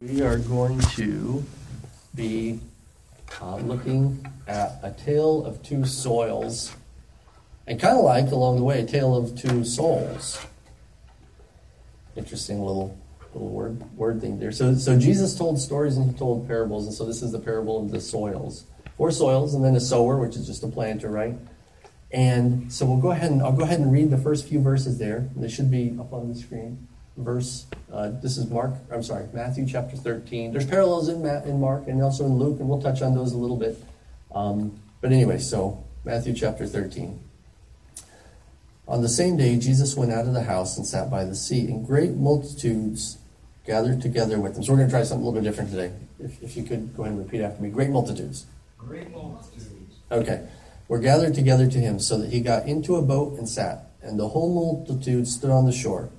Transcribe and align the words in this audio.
We 0.00 0.22
are 0.22 0.38
going 0.38 0.78
to 0.96 1.44
be 2.14 2.58
uh, 3.38 3.56
looking 3.56 4.26
at 4.48 4.80
a 4.82 4.92
tale 4.92 5.44
of 5.44 5.62
two 5.62 5.84
soils, 5.84 6.74
and 7.66 7.78
kind 7.78 7.98
of 7.98 8.04
like 8.04 8.30
along 8.30 8.56
the 8.56 8.62
way, 8.62 8.80
a 8.80 8.86
tale 8.86 9.14
of 9.14 9.38
two 9.38 9.62
souls. 9.62 10.42
Interesting 12.16 12.64
little 12.64 12.98
little 13.34 13.50
word 13.50 13.78
word 13.94 14.22
thing 14.22 14.38
there. 14.38 14.52
So, 14.52 14.74
so 14.74 14.98
Jesus 14.98 15.36
told 15.36 15.60
stories 15.60 15.98
and 15.98 16.10
he 16.10 16.16
told 16.16 16.46
parables, 16.46 16.86
and 16.86 16.94
so 16.94 17.04
this 17.04 17.20
is 17.20 17.32
the 17.32 17.38
parable 17.38 17.84
of 17.84 17.90
the 17.90 18.00
soils. 18.00 18.64
Four 18.96 19.10
soils, 19.10 19.52
and 19.52 19.62
then 19.62 19.76
a 19.76 19.80
sower, 19.80 20.18
which 20.18 20.34
is 20.34 20.46
just 20.46 20.64
a 20.64 20.68
planter, 20.68 21.10
right? 21.10 21.34
And 22.10 22.72
so 22.72 22.86
we'll 22.86 23.02
go 23.02 23.10
ahead 23.10 23.32
and 23.32 23.42
I'll 23.42 23.52
go 23.52 23.64
ahead 23.64 23.80
and 23.80 23.92
read 23.92 24.08
the 24.08 24.16
first 24.16 24.48
few 24.48 24.62
verses 24.62 24.96
there. 24.96 25.28
They 25.36 25.50
should 25.50 25.70
be 25.70 25.94
up 26.00 26.14
on 26.14 26.30
the 26.30 26.34
screen 26.34 26.88
verse. 27.16 27.66
Uh, 27.92 28.10
this 28.22 28.38
is 28.38 28.48
Mark. 28.48 28.74
I'm 28.92 29.02
sorry, 29.02 29.26
Matthew 29.32 29.66
chapter 29.66 29.96
13. 29.96 30.52
There's 30.52 30.66
parallels 30.66 31.08
in, 31.08 31.22
Ma- 31.22 31.42
in 31.42 31.60
Mark 31.60 31.86
and 31.86 32.02
also 32.02 32.24
in 32.24 32.38
Luke, 32.38 32.60
and 32.60 32.68
we'll 32.68 32.80
touch 32.80 33.02
on 33.02 33.14
those 33.14 33.32
a 33.32 33.38
little 33.38 33.56
bit. 33.56 33.82
Um, 34.34 34.80
but 35.00 35.12
anyway, 35.12 35.38
so 35.38 35.84
Matthew 36.04 36.34
chapter 36.34 36.66
13. 36.66 37.20
On 38.88 39.02
the 39.02 39.08
same 39.08 39.36
day, 39.36 39.56
Jesus 39.56 39.96
went 39.96 40.12
out 40.12 40.26
of 40.26 40.34
the 40.34 40.42
house 40.42 40.76
and 40.76 40.86
sat 40.86 41.10
by 41.10 41.24
the 41.24 41.34
sea, 41.34 41.66
and 41.68 41.86
great 41.86 42.10
multitudes 42.10 43.18
gathered 43.64 44.00
together 44.02 44.40
with 44.40 44.56
him. 44.56 44.64
So 44.64 44.72
we're 44.72 44.78
going 44.78 44.88
to 44.88 44.92
try 44.92 45.04
something 45.04 45.24
a 45.24 45.28
little 45.28 45.40
bit 45.40 45.48
different 45.48 45.70
today. 45.70 45.92
If, 46.18 46.42
if 46.42 46.56
you 46.56 46.64
could 46.64 46.96
go 46.96 47.04
ahead 47.04 47.14
and 47.14 47.24
repeat 47.24 47.40
after 47.40 47.62
me. 47.62 47.70
Great 47.70 47.90
multitudes. 47.90 48.46
Great 48.76 49.10
multitudes. 49.12 49.96
Okay. 50.10 50.46
Were 50.88 50.98
gathered 50.98 51.34
together 51.34 51.70
to 51.70 51.78
him, 51.78 52.00
so 52.00 52.18
that 52.18 52.32
he 52.32 52.40
got 52.40 52.66
into 52.66 52.96
a 52.96 53.02
boat 53.02 53.38
and 53.38 53.48
sat, 53.48 53.92
and 54.02 54.18
the 54.18 54.28
whole 54.28 54.52
multitude 54.52 55.28
stood 55.28 55.50
on 55.50 55.66
the 55.66 55.72
shore. 55.72 56.10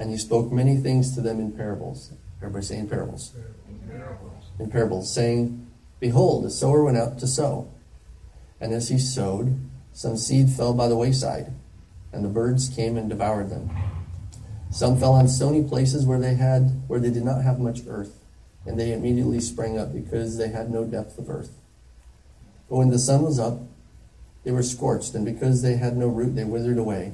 And 0.00 0.10
he 0.10 0.16
spoke 0.16 0.50
many 0.50 0.78
things 0.78 1.14
to 1.14 1.20
them 1.20 1.38
in 1.38 1.52
parables. 1.52 2.10
Everybody 2.38 2.64
say 2.64 2.78
in 2.78 2.88
parables. 2.88 3.34
In 3.68 3.78
parables. 3.86 4.44
In 4.58 4.70
parables, 4.70 5.12
saying, 5.12 5.70
Behold, 6.00 6.46
a 6.46 6.50
sower 6.50 6.82
went 6.82 6.96
out 6.96 7.18
to 7.18 7.26
sow. 7.26 7.70
And 8.62 8.72
as 8.72 8.88
he 8.88 8.98
sowed, 8.98 9.60
some 9.92 10.16
seed 10.16 10.48
fell 10.48 10.72
by 10.72 10.88
the 10.88 10.96
wayside, 10.96 11.52
and 12.14 12.24
the 12.24 12.30
birds 12.30 12.70
came 12.70 12.96
and 12.96 13.10
devoured 13.10 13.50
them. 13.50 13.70
Some 14.70 14.98
fell 14.98 15.12
on 15.12 15.28
stony 15.28 15.62
places 15.62 16.06
where 16.06 16.18
they 16.18 16.34
had 16.34 16.82
where 16.86 17.00
they 17.00 17.10
did 17.10 17.24
not 17.24 17.42
have 17.42 17.58
much 17.58 17.80
earth, 17.86 18.18
and 18.64 18.80
they 18.80 18.94
immediately 18.94 19.40
sprang 19.40 19.78
up 19.78 19.92
because 19.92 20.38
they 20.38 20.48
had 20.48 20.70
no 20.70 20.84
depth 20.84 21.18
of 21.18 21.28
earth. 21.28 21.52
But 22.70 22.76
when 22.76 22.88
the 22.88 22.98
sun 22.98 23.22
was 23.22 23.38
up, 23.38 23.60
they 24.44 24.50
were 24.50 24.62
scorched, 24.62 25.14
and 25.14 25.26
because 25.26 25.60
they 25.60 25.76
had 25.76 25.94
no 25.94 26.06
root, 26.06 26.36
they 26.36 26.44
withered 26.44 26.78
away. 26.78 27.12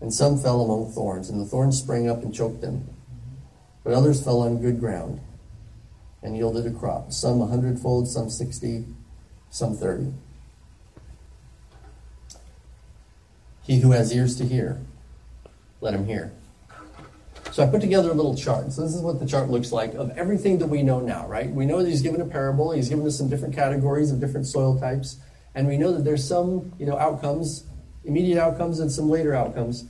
And 0.00 0.12
some 0.12 0.38
fell 0.38 0.60
among 0.60 0.92
thorns, 0.92 1.30
and 1.30 1.40
the 1.40 1.46
thorns 1.46 1.78
sprang 1.78 2.08
up 2.08 2.22
and 2.22 2.34
choked 2.34 2.60
them. 2.60 2.88
But 3.82 3.94
others 3.94 4.22
fell 4.22 4.40
on 4.40 4.60
good 4.60 4.78
ground 4.78 5.20
and 6.22 6.36
yielded 6.36 6.66
a 6.66 6.70
crop, 6.70 7.12
some 7.12 7.40
a 7.40 7.46
hundredfold, 7.46 8.08
some 8.08 8.28
sixty, 8.28 8.84
some 9.48 9.76
thirty. 9.76 10.12
He 13.62 13.80
who 13.80 13.92
has 13.92 14.12
ears 14.12 14.36
to 14.36 14.44
hear, 14.44 14.80
let 15.80 15.94
him 15.94 16.06
hear. 16.06 16.32
So 17.52 17.62
I 17.62 17.66
put 17.66 17.80
together 17.80 18.10
a 18.10 18.14
little 18.14 18.36
chart. 18.36 18.72
So 18.72 18.82
this 18.82 18.94
is 18.94 19.00
what 19.00 19.18
the 19.18 19.26
chart 19.26 19.48
looks 19.48 19.72
like 19.72 19.94
of 19.94 20.10
everything 20.10 20.58
that 20.58 20.66
we 20.66 20.82
know 20.82 21.00
now, 21.00 21.26
right? 21.26 21.50
We 21.50 21.64
know 21.64 21.82
that 21.82 21.88
he's 21.88 22.02
given 22.02 22.20
a 22.20 22.26
parable. 22.26 22.72
He's 22.72 22.88
given 22.88 23.06
us 23.06 23.16
some 23.16 23.30
different 23.30 23.54
categories 23.54 24.12
of 24.12 24.20
different 24.20 24.46
soil 24.46 24.78
types. 24.78 25.16
And 25.54 25.66
we 25.66 25.78
know 25.78 25.92
that 25.92 26.04
there's 26.04 26.26
some, 26.26 26.74
you 26.78 26.86
know, 26.86 26.98
outcomes, 26.98 27.64
immediate 28.06 28.38
outcomes 28.38 28.80
and 28.80 28.90
some 28.90 29.08
later 29.08 29.34
outcomes. 29.34 29.84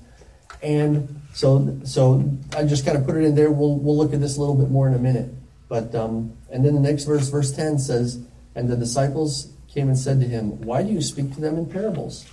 And 0.63 1.21
so, 1.33 1.79
so 1.85 2.31
I 2.57 2.65
just 2.65 2.85
kind 2.85 2.97
of 2.97 3.07
put 3.07 3.17
it 3.17 3.25
in 3.25 3.35
there. 3.35 3.51
We'll, 3.51 3.77
we'll 3.77 3.97
look 3.97 4.15
at 4.15 4.21
this 4.21 4.37
a 4.37 4.41
little 4.41 4.55
bit 4.55 4.71
more 4.71 4.89
in 4.89 4.95
a 4.95 4.99
minute. 4.99 5.33
But, 5.69 5.95
um, 5.95 6.37
and 6.51 6.65
then 6.65 6.75
the 6.75 6.81
next 6.81 7.05
verse, 7.05 7.29
verse 7.29 7.53
10 7.53 7.79
says, 7.79 8.21
And 8.55 8.69
the 8.69 8.77
disciples 8.77 9.53
came 9.69 9.89
and 9.89 9.99
said 9.99 10.21
to 10.21 10.27
him, 10.27 10.61
Why 10.63 10.83
do 10.83 10.91
you 10.91 11.03
speak 11.03 11.35
to 11.35 11.41
them 11.41 11.59
in 11.59 11.67
parables? 11.67 12.27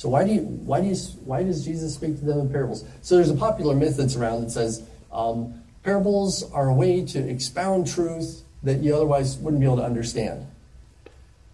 So 0.00 0.08
why 0.08 0.24
do 0.24 0.32
you 0.32 0.40
why 0.40 0.80
do 0.80 0.86
you 0.86 0.96
why 1.26 1.42
does 1.42 1.62
Jesus 1.62 1.94
speak 1.94 2.18
to 2.20 2.24
them 2.24 2.40
in 2.40 2.48
parables? 2.48 2.86
So 3.02 3.16
there's 3.16 3.28
a 3.28 3.34
popular 3.34 3.74
myth 3.74 3.98
that's 3.98 4.16
around 4.16 4.40
that 4.40 4.50
says 4.50 4.82
um, 5.12 5.62
parables 5.82 6.50
are 6.52 6.68
a 6.68 6.72
way 6.72 7.04
to 7.04 7.18
expound 7.18 7.86
truth 7.86 8.42
that 8.62 8.78
you 8.78 8.94
otherwise 8.94 9.36
wouldn't 9.36 9.60
be 9.60 9.66
able 9.66 9.76
to 9.76 9.84
understand. 9.84 10.46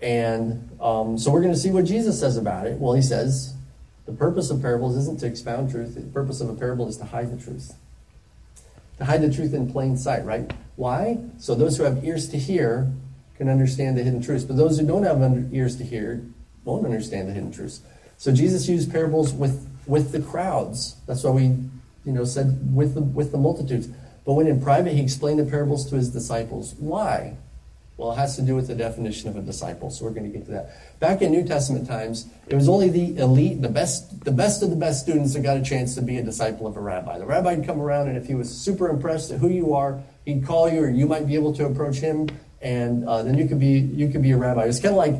And 0.06 0.70
um, 0.80 1.18
so 1.18 1.32
we're 1.32 1.40
going 1.40 1.52
to 1.52 1.58
see 1.58 1.72
what 1.72 1.84
Jesus 1.84 2.20
says 2.20 2.36
about 2.36 2.68
it. 2.68 2.78
Well, 2.78 2.94
he 2.94 3.02
says 3.02 3.54
the 4.04 4.12
purpose 4.12 4.50
of 4.50 4.62
parables 4.62 4.96
isn't 4.96 5.18
to 5.18 5.26
expound 5.26 5.72
truth. 5.72 5.96
The 5.96 6.02
purpose 6.02 6.40
of 6.40 6.48
a 6.48 6.54
parable 6.54 6.86
is 6.86 6.96
to 6.98 7.04
hide 7.04 7.36
the 7.36 7.42
truth. 7.42 7.74
To 8.98 9.04
hide 9.04 9.20
the 9.20 9.34
truth 9.34 9.52
in 9.52 9.72
plain 9.72 9.96
sight, 9.96 10.24
right? 10.24 10.48
Why? 10.76 11.18
So 11.38 11.56
those 11.56 11.76
who 11.76 11.82
have 11.82 12.04
ears 12.04 12.28
to 12.28 12.38
hear 12.38 12.88
can 13.36 13.48
understand 13.48 13.98
the 13.98 14.04
hidden 14.04 14.22
truths. 14.22 14.44
But 14.44 14.56
those 14.56 14.78
who 14.78 14.86
don't 14.86 15.02
have 15.02 15.52
ears 15.52 15.76
to 15.78 15.84
hear 15.84 16.24
won't 16.64 16.84
understand 16.84 17.28
the 17.28 17.32
hidden 17.32 17.50
truths. 17.50 17.80
So 18.16 18.32
Jesus 18.32 18.68
used 18.68 18.92
parables 18.92 19.32
with, 19.32 19.68
with 19.88 20.12
the 20.12 20.20
crowds. 20.20 20.94
That's 21.08 21.24
why 21.24 21.32
we, 21.32 21.42
you 21.42 22.12
know, 22.12 22.24
said 22.24 22.72
with 22.72 22.94
the, 22.94 23.02
with 23.02 23.32
the 23.32 23.38
multitudes. 23.38 23.88
But 24.24 24.34
when 24.34 24.46
in 24.46 24.62
private, 24.62 24.92
he 24.92 25.00
explained 25.00 25.40
the 25.40 25.46
parables 25.46 25.90
to 25.90 25.96
his 25.96 26.10
disciples. 26.10 26.76
Why? 26.78 27.38
Well, 27.96 28.12
it 28.12 28.16
has 28.16 28.36
to 28.36 28.42
do 28.42 28.54
with 28.54 28.68
the 28.68 28.74
definition 28.74 29.30
of 29.30 29.36
a 29.36 29.40
disciple, 29.40 29.90
so 29.90 30.04
we're 30.04 30.10
going 30.10 30.30
to 30.30 30.38
get 30.38 30.44
to 30.46 30.52
that. 30.52 31.00
Back 31.00 31.22
in 31.22 31.32
New 31.32 31.44
Testament 31.44 31.86
times, 31.86 32.26
it 32.46 32.54
was 32.54 32.68
only 32.68 32.90
the 32.90 33.16
elite, 33.16 33.62
the 33.62 33.70
best, 33.70 34.22
the 34.22 34.32
best 34.32 34.62
of 34.62 34.68
the 34.68 34.76
best 34.76 35.02
students 35.02 35.32
that 35.32 35.40
got 35.40 35.56
a 35.56 35.62
chance 35.62 35.94
to 35.94 36.02
be 36.02 36.18
a 36.18 36.22
disciple 36.22 36.66
of 36.66 36.76
a 36.76 36.80
rabbi. 36.80 37.18
The 37.18 37.24
rabbi 37.24 37.54
would 37.54 37.66
come 37.66 37.80
around, 37.80 38.08
and 38.08 38.18
if 38.18 38.26
he 38.26 38.34
was 38.34 38.54
super 38.54 38.88
impressed 38.88 39.30
at 39.30 39.40
who 39.40 39.48
you 39.48 39.74
are, 39.74 40.02
he'd 40.26 40.44
call 40.44 40.68
you, 40.68 40.80
or 40.80 40.90
you 40.90 41.06
might 41.06 41.26
be 41.26 41.36
able 41.36 41.54
to 41.54 41.64
approach 41.64 41.96
him, 41.96 42.28
and 42.60 43.08
uh, 43.08 43.22
then 43.22 43.38
you 43.38 43.48
could 43.48 43.60
be 43.60 43.78
you 43.78 44.08
could 44.08 44.22
be 44.22 44.32
a 44.32 44.36
rabbi. 44.36 44.64
It's 44.64 44.80
kind 44.80 44.92
of 44.92 44.98
like 44.98 45.14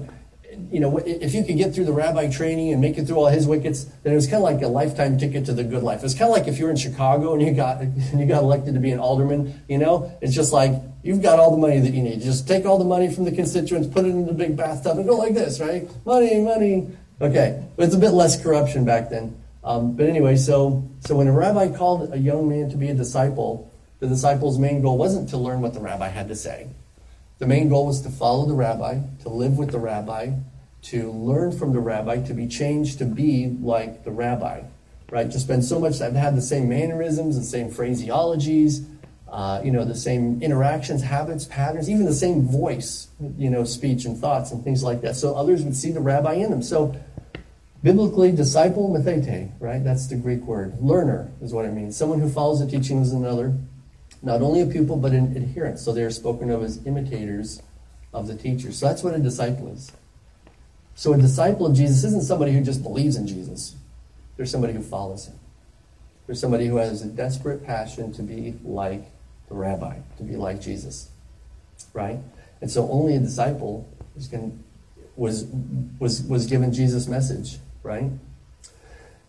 you 0.71 0.81
know, 0.81 0.99
if 0.99 1.34
you 1.34 1.44
could 1.44 1.56
get 1.56 1.75
through 1.75 1.84
the 1.84 1.93
rabbi 1.93 2.28
training 2.28 2.72
and 2.72 2.81
make 2.81 2.99
it 2.99 3.06
through 3.06 3.17
all 3.17 3.27
his 3.27 3.47
wickets, 3.47 3.84
then 4.03 4.12
it 4.12 4.17
was 4.17 4.27
kind 4.27 4.37
of 4.37 4.43
like 4.43 4.62
a 4.62 4.69
lifetime 4.69 5.19
ticket 5.19 5.44
to 5.47 5.53
the 5.53 5.65
good 5.65 5.83
life. 5.83 6.03
It's 6.03 6.15
kind 6.15 6.31
of 6.31 6.37
like 6.37 6.49
if 6.49 6.59
you're 6.59 6.71
in 6.71 6.77
Chicago 6.77 7.34
and 7.34 7.43
you 7.43 7.53
got 7.53 7.81
and 7.81 8.21
you 8.21 8.27
got 8.27 8.43
elected 8.43 8.75
to 8.75 8.81
be 8.81 8.91
an 8.91 8.99
alderman. 8.99 9.62
You 9.69 9.78
know, 9.78 10.17
it's 10.21 10.34
just 10.34 10.53
like 10.53 10.72
you've 11.03 11.22
got 11.22 11.39
all 11.39 11.50
the 11.50 11.56
money 11.56 11.81
that 11.81 11.93
you 11.93 12.03
need. 12.03 12.21
Just 12.21 12.49
take 12.49 12.67
all 12.67 12.78
the 12.78 12.84
money 12.84 13.12
from 13.12 13.25
the 13.25 13.33
constituents, 13.33 13.89
put 13.89 14.05
it 14.05 14.09
in 14.09 14.27
the 14.27 14.33
big 14.33 14.56
bathtub, 14.56 14.99
and 14.99 15.06
go 15.06 15.17
like 15.17 15.34
this, 15.34 15.61
right? 15.61 15.89
Money, 16.05 16.41
money. 16.41 16.88
Okay, 17.21 17.65
but 17.77 17.87
it's 17.87 17.94
a 17.94 17.99
bit 17.99 18.11
less 18.11 18.43
corruption 18.43 18.84
back 18.84 19.09
then. 19.11 19.41
Um, 19.65 19.97
but 19.97 20.06
anyway, 20.06 20.37
so 20.37 20.88
so 21.00 21.17
when 21.17 21.28
a 21.28 21.33
rabbi 21.33 21.75
called 21.75 22.12
a 22.12 22.19
young 22.19 22.49
man 22.49 22.71
to 22.71 22.77
be 22.77 22.88
a 22.88 22.94
disciple, 22.94 23.73
the 24.00 24.06
disciple's 24.06 24.59
main 24.59 24.83
goal 24.83 24.99
wasn't 24.99 25.28
to 25.31 25.37
learn 25.37 25.61
what 25.61 25.75
the 25.75 25.81
rabbi 25.81 26.09
had 26.09 26.28
to 26.28 26.34
say. 26.37 26.69
The 27.38 27.47
main 27.47 27.69
goal 27.69 27.86
was 27.86 28.00
to 28.00 28.10
follow 28.10 28.47
the 28.47 28.54
rabbi, 28.54 29.00
to 29.20 29.28
live 29.28 29.58
with 29.58 29.70
the 29.70 29.78
rabbi, 29.78 30.32
to 30.82 31.10
learn 31.10 31.52
from 31.52 31.72
the 31.72 31.80
rabbi, 31.80 32.22
to 32.22 32.32
be 32.32 32.47
changed 32.47 32.98
to 32.98 33.04
be 33.04 33.54
like 33.60 34.04
the 34.04 34.10
rabbi, 34.10 34.62
right? 35.10 35.30
To 35.30 35.38
spend 35.38 35.64
so 35.64 35.78
much, 35.78 36.00
I've 36.00 36.14
had 36.14 36.34
the 36.34 36.42
same 36.42 36.69
mannerisms, 36.69 37.36
the 37.36 37.44
same 37.44 37.70
phraseologies, 37.70 38.86
uh, 39.28 39.60
you 39.62 39.70
know, 39.70 39.84
the 39.84 39.94
same 39.94 40.41
interactions, 40.42 41.02
habits, 41.02 41.44
patterns, 41.44 41.91
even 41.91 42.06
the 42.06 42.14
same 42.14 42.42
voice, 42.42 43.08
you 43.36 43.50
know, 43.50 43.64
speech 43.64 44.06
and 44.06 44.16
thoughts 44.16 44.50
and 44.52 44.64
things 44.64 44.82
like 44.82 45.02
that. 45.02 45.16
So 45.16 45.34
others 45.34 45.62
would 45.62 45.76
see 45.76 45.91
the 45.91 46.00
rabbi 46.00 46.34
in 46.34 46.50
them. 46.50 46.62
So 46.62 46.98
biblically, 47.82 48.32
disciple, 48.32 48.88
mathete, 48.88 49.50
right? 49.60 49.84
That's 49.84 50.06
the 50.06 50.16
Greek 50.16 50.41
word. 50.42 50.80
Learner 50.80 51.30
is 51.42 51.52
what 51.52 51.66
it 51.66 51.72
means. 51.72 51.96
Someone 51.96 52.20
who 52.20 52.30
follows 52.30 52.60
the 52.60 52.70
teachings 52.70 53.12
of 53.12 53.19
another 53.19 53.58
not 54.22 54.43
only 54.43 54.60
a 54.60 54.66
pupil, 54.66 54.97
but 54.97 55.12
an 55.12 55.37
adherent. 55.37 55.78
So 55.78 55.93
they 55.93 56.03
are 56.03 56.10
spoken 56.10 56.50
of 56.50 56.62
as 56.62 56.84
imitators 56.87 57.62
of 58.12 58.27
the 58.27 58.34
teacher. 58.34 58.72
So 58.72 58.87
that's 58.87 59.03
what 59.03 59.15
a 59.15 59.19
disciple 59.19 59.69
is. 59.69 59.93
So 60.94 61.12
a 61.12 61.19
disciple 61.19 61.66
of 61.66 61.77
Jesus 61.77 62.04
isn't 62.04 62.22
somebody 62.22 62.53
who 62.53 62.62
just 62.62 62.82
believes 62.82 63.16
in 63.16 63.26
Jesus. 63.26 63.76
They're 64.37 64.47
somebody 64.47 64.72
who 64.72 64.82
follows 64.82 65.26
him. 65.26 65.38
They're 66.26 66.34
somebody 66.34 66.66
who 66.66 66.76
has 66.76 67.03
a 67.03 67.06
desperate 67.06 67.65
passion 67.65 68.12
to 68.15 68.22
be 68.22 68.55
like 68.65 69.05
the 69.49 69.55
rabbi, 69.55 69.99
to 70.17 70.23
be 70.23 70.37
like 70.37 70.61
Jesus. 70.61 71.11
Right? 71.93 72.19
And 72.61 72.70
so 72.70 72.88
only 72.90 73.14
a 73.17 73.20
disciple 73.20 73.87
was, 74.14 74.32
was, 75.17 75.44
was, 75.99 76.23
was 76.23 76.46
given 76.46 76.73
Jesus' 76.73 77.06
message, 77.06 77.58
right? 77.82 78.11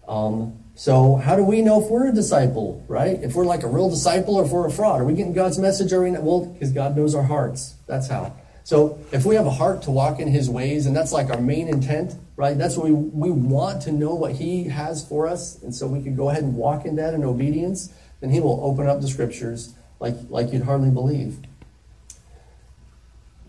Um, 0.07 0.57
so 0.77 1.15
how 1.15 1.35
do 1.35 1.43
we 1.43 1.63
know 1.63 1.83
if 1.83 1.89
we're 1.89 2.07
a 2.07 2.13
disciple, 2.13 2.85
right? 2.87 3.19
If 3.23 3.33
we're 3.33 3.45
like 3.45 3.63
a 3.63 3.67
real 3.67 3.89
disciple 3.89 4.35
or 4.35 4.45
if 4.45 4.51
we're 4.51 4.67
a 4.67 4.71
fraud? 4.71 5.01
Are 5.01 5.03
we 5.03 5.15
getting 5.15 5.33
God's 5.33 5.57
message 5.57 5.91
or 5.91 6.01
are 6.01 6.03
we 6.03 6.11
not? 6.11 6.21
Well, 6.21 6.45
because 6.45 6.71
God 6.71 6.95
knows 6.95 7.15
our 7.15 7.23
hearts. 7.23 7.73
That's 7.87 8.07
how. 8.07 8.35
So 8.63 8.99
if 9.11 9.25
we 9.25 9.33
have 9.33 9.47
a 9.47 9.51
heart 9.51 9.81
to 9.83 9.91
walk 9.91 10.19
in 10.19 10.27
his 10.27 10.51
ways, 10.51 10.85
and 10.85 10.95
that's 10.95 11.11
like 11.11 11.31
our 11.31 11.41
main 11.41 11.67
intent, 11.67 12.13
right? 12.35 12.55
That's 12.55 12.77
what 12.77 12.85
we, 12.85 12.91
we 12.91 13.31
want 13.31 13.81
to 13.83 13.91
know 13.91 14.13
what 14.13 14.33
he 14.33 14.65
has 14.65 15.03
for 15.03 15.27
us, 15.27 15.59
and 15.63 15.73
so 15.73 15.87
we 15.87 16.03
could 16.03 16.15
go 16.15 16.29
ahead 16.29 16.43
and 16.43 16.55
walk 16.55 16.85
in 16.85 16.97
that 16.97 17.15
in 17.15 17.23
obedience, 17.23 17.91
then 18.21 18.29
he 18.29 18.39
will 18.39 18.59
open 18.63 18.87
up 18.87 19.01
the 19.01 19.07
scriptures 19.07 19.73
like, 19.99 20.15
like 20.29 20.53
you'd 20.53 20.61
hardly 20.61 20.91
believe. 20.91 21.39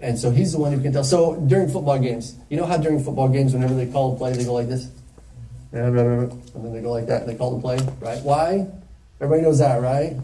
And 0.01 0.19
so 0.19 0.31
he's 0.31 0.53
the 0.53 0.59
one 0.59 0.73
who 0.73 0.81
can 0.81 0.95
tell. 0.95 1.05
So 1.05 1.37
during 1.37 1.69
football 1.69 1.99
games, 1.99 2.37
you 2.49 2.57
know 2.57 2.65
how 2.65 2.79
during 2.79 3.03
football 3.03 3.29
games, 3.29 3.53
whenever 3.53 3.75
they 3.75 3.87
call 3.87 4.15
a 4.15 4.17
play, 4.17 4.33
they 4.33 4.45
go 4.45 4.55
like 4.55 4.69
this? 4.69 4.89
And 5.73 5.97
then 5.97 6.73
they 6.73 6.81
go 6.81 6.91
like 6.91 7.07
that, 7.07 7.23
and 7.23 7.31
they 7.31 7.35
call 7.35 7.57
the 7.57 7.61
play, 7.61 7.79
right? 8.01 8.23
Why? 8.23 8.67
Everybody 9.21 9.43
knows 9.43 9.59
that, 9.59 9.81
right? 9.83 10.17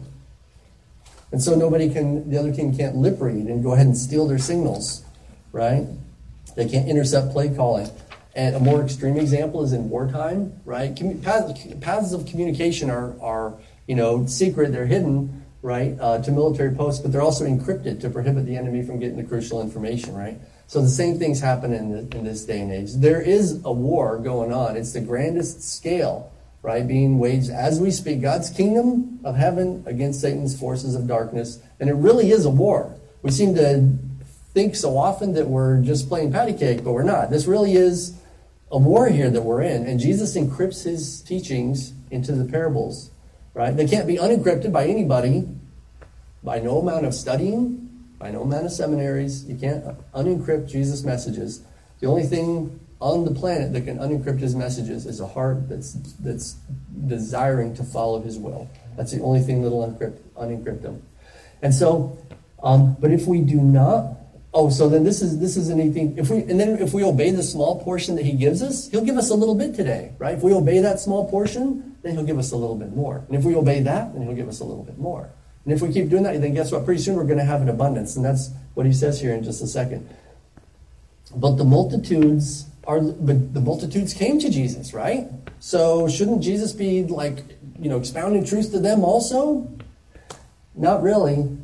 And 1.32 1.42
so 1.42 1.54
nobody 1.54 1.92
can, 1.92 2.30
the 2.30 2.38
other 2.38 2.52
team 2.52 2.76
can't 2.76 2.96
lip 2.96 3.16
read 3.20 3.46
and 3.46 3.62
go 3.62 3.72
ahead 3.72 3.86
and 3.86 3.96
steal 3.96 4.26
their 4.28 4.38
signals, 4.38 5.04
right? 5.52 5.84
They 6.54 6.68
can't 6.68 6.88
intercept 6.88 7.32
play 7.32 7.54
calling. 7.54 7.90
And 8.36 8.54
a 8.56 8.60
more 8.60 8.82
extreme 8.82 9.16
example 9.16 9.62
is 9.62 9.72
in 9.72 9.90
wartime, 9.90 10.52
right? 10.64 10.96
Paths, 11.22 11.66
paths 11.80 12.12
of 12.12 12.26
communication 12.26 12.88
are, 12.88 13.14
are, 13.20 13.54
you 13.86 13.96
know, 13.96 14.26
secret, 14.26 14.72
they're 14.72 14.86
hidden, 14.86 15.44
right, 15.62 15.96
uh, 16.00 16.18
to 16.22 16.30
military 16.30 16.74
posts, 16.74 17.00
but 17.00 17.10
they're 17.10 17.22
also 17.22 17.44
encrypted 17.44 18.00
to 18.00 18.10
prohibit 18.10 18.46
the 18.46 18.56
enemy 18.56 18.84
from 18.84 18.98
getting 18.98 19.16
the 19.16 19.24
crucial 19.24 19.60
information, 19.60 20.14
right? 20.14 20.38
So 20.66 20.80
the 20.80 20.88
same 20.88 21.18
things 21.18 21.40
happen 21.40 21.72
in, 21.72 21.90
the, 21.90 22.16
in 22.16 22.24
this 22.24 22.44
day 22.44 22.60
and 22.60 22.72
age. 22.72 22.94
There 22.94 23.20
is 23.20 23.60
a 23.64 23.72
war 23.72 24.18
going 24.18 24.52
on. 24.52 24.76
It's 24.76 24.92
the 24.92 25.00
grandest 25.00 25.62
scale, 25.62 26.32
right, 26.62 26.86
being 26.86 27.18
waged 27.18 27.50
as 27.50 27.80
we 27.80 27.90
speak. 27.90 28.22
God's 28.22 28.50
kingdom 28.50 29.20
of 29.24 29.36
heaven 29.36 29.84
against 29.86 30.20
Satan's 30.20 30.58
forces 30.58 30.94
of 30.94 31.06
darkness. 31.06 31.60
And 31.78 31.90
it 31.90 31.94
really 31.94 32.30
is 32.30 32.44
a 32.44 32.50
war. 32.50 32.94
We 33.22 33.30
seem 33.30 33.54
to 33.56 33.96
think 34.54 34.74
so 34.76 34.96
often 34.96 35.34
that 35.34 35.48
we're 35.48 35.82
just 35.82 36.08
playing 36.08 36.32
patty 36.32 36.54
cake, 36.54 36.82
but 36.84 36.92
we're 36.92 37.02
not. 37.02 37.30
This 37.30 37.46
really 37.46 37.74
is 37.74 38.16
a 38.70 38.78
war 38.78 39.08
here 39.08 39.30
that 39.30 39.42
we're 39.42 39.62
in. 39.62 39.86
And 39.86 40.00
Jesus 40.00 40.36
encrypts 40.36 40.84
his 40.84 41.20
teachings 41.22 41.92
into 42.10 42.32
the 42.32 42.44
parables, 42.44 43.10
right? 43.52 43.76
They 43.76 43.86
can't 43.86 44.06
be 44.06 44.16
unencrypted 44.16 44.72
by 44.72 44.86
anybody, 44.86 45.48
by 46.42 46.60
no 46.60 46.78
amount 46.78 47.06
of 47.06 47.14
studying, 47.14 47.83
by 48.18 48.30
no 48.30 48.42
amount 48.42 48.66
of 48.66 48.72
seminaries. 48.72 49.44
You 49.44 49.56
can't 49.56 49.84
unencrypt 50.12 50.68
Jesus' 50.68 51.02
messages. 51.02 51.62
The 52.00 52.06
only 52.06 52.24
thing 52.24 52.80
on 53.00 53.24
the 53.24 53.32
planet 53.32 53.72
that 53.72 53.82
can 53.82 53.98
unencrypt 53.98 54.40
his 54.40 54.54
messages 54.54 55.06
is 55.06 55.20
a 55.20 55.26
heart 55.26 55.68
that's, 55.68 55.94
that's 56.20 56.56
desiring 57.06 57.74
to 57.74 57.84
follow 57.84 58.20
his 58.20 58.38
will. 58.38 58.68
That's 58.96 59.12
the 59.12 59.20
only 59.22 59.40
thing 59.40 59.62
that'll 59.62 59.86
unencrypt, 59.86 60.18
unencrypt 60.36 60.82
them. 60.82 61.02
And 61.62 61.74
so, 61.74 62.18
um, 62.62 62.96
but 63.00 63.10
if 63.10 63.26
we 63.26 63.40
do 63.40 63.56
not 63.56 64.24
Oh, 64.54 64.70
so 64.70 64.88
then 64.88 65.02
this 65.02 65.20
is 65.20 65.40
this 65.40 65.56
is 65.56 65.68
anything. 65.68 66.16
If 66.16 66.30
we 66.30 66.38
and 66.44 66.60
then 66.60 66.78
if 66.78 66.94
we 66.94 67.02
obey 67.02 67.32
the 67.32 67.42
small 67.42 67.82
portion 67.82 68.14
that 68.14 68.24
he 68.24 68.32
gives 68.32 68.62
us, 68.62 68.88
he'll 68.88 69.04
give 69.04 69.16
us 69.16 69.30
a 69.30 69.34
little 69.34 69.56
bit 69.56 69.74
today, 69.74 70.12
right? 70.18 70.36
If 70.36 70.44
we 70.44 70.52
obey 70.52 70.78
that 70.78 71.00
small 71.00 71.28
portion, 71.28 71.96
then 72.02 72.12
he'll 72.12 72.24
give 72.24 72.38
us 72.38 72.52
a 72.52 72.56
little 72.56 72.76
bit 72.76 72.94
more. 72.94 73.24
And 73.26 73.36
if 73.36 73.42
we 73.42 73.56
obey 73.56 73.80
that, 73.80 74.14
then 74.14 74.22
he'll 74.22 74.36
give 74.36 74.48
us 74.48 74.60
a 74.60 74.64
little 74.64 74.84
bit 74.84 74.96
more. 74.96 75.28
And 75.64 75.72
if 75.72 75.80
we 75.80 75.92
keep 75.92 76.10
doing 76.10 76.24
that, 76.24 76.40
then 76.40 76.54
guess 76.54 76.72
what? 76.72 76.84
Pretty 76.84 77.00
soon 77.00 77.16
we're 77.16 77.24
going 77.24 77.38
to 77.38 77.44
have 77.44 77.62
an 77.62 77.68
abundance, 77.68 78.16
and 78.16 78.24
that's 78.24 78.50
what 78.74 78.86
he 78.86 78.92
says 78.92 79.20
here 79.20 79.34
in 79.34 79.42
just 79.42 79.62
a 79.62 79.66
second. 79.66 80.08
But 81.34 81.56
the 81.56 81.64
multitudes 81.64 82.66
are, 82.86 83.00
but 83.00 83.54
the 83.54 83.60
multitudes 83.60 84.12
came 84.12 84.38
to 84.40 84.50
Jesus, 84.50 84.92
right? 84.92 85.28
So 85.58 86.08
shouldn't 86.08 86.42
Jesus 86.42 86.72
be 86.72 87.04
like, 87.04 87.38
you 87.78 87.88
know, 87.88 87.98
expounding 87.98 88.44
truth 88.44 88.70
to 88.72 88.78
them 88.78 89.04
also? 89.04 89.70
Not 90.74 91.02
really. 91.02 91.56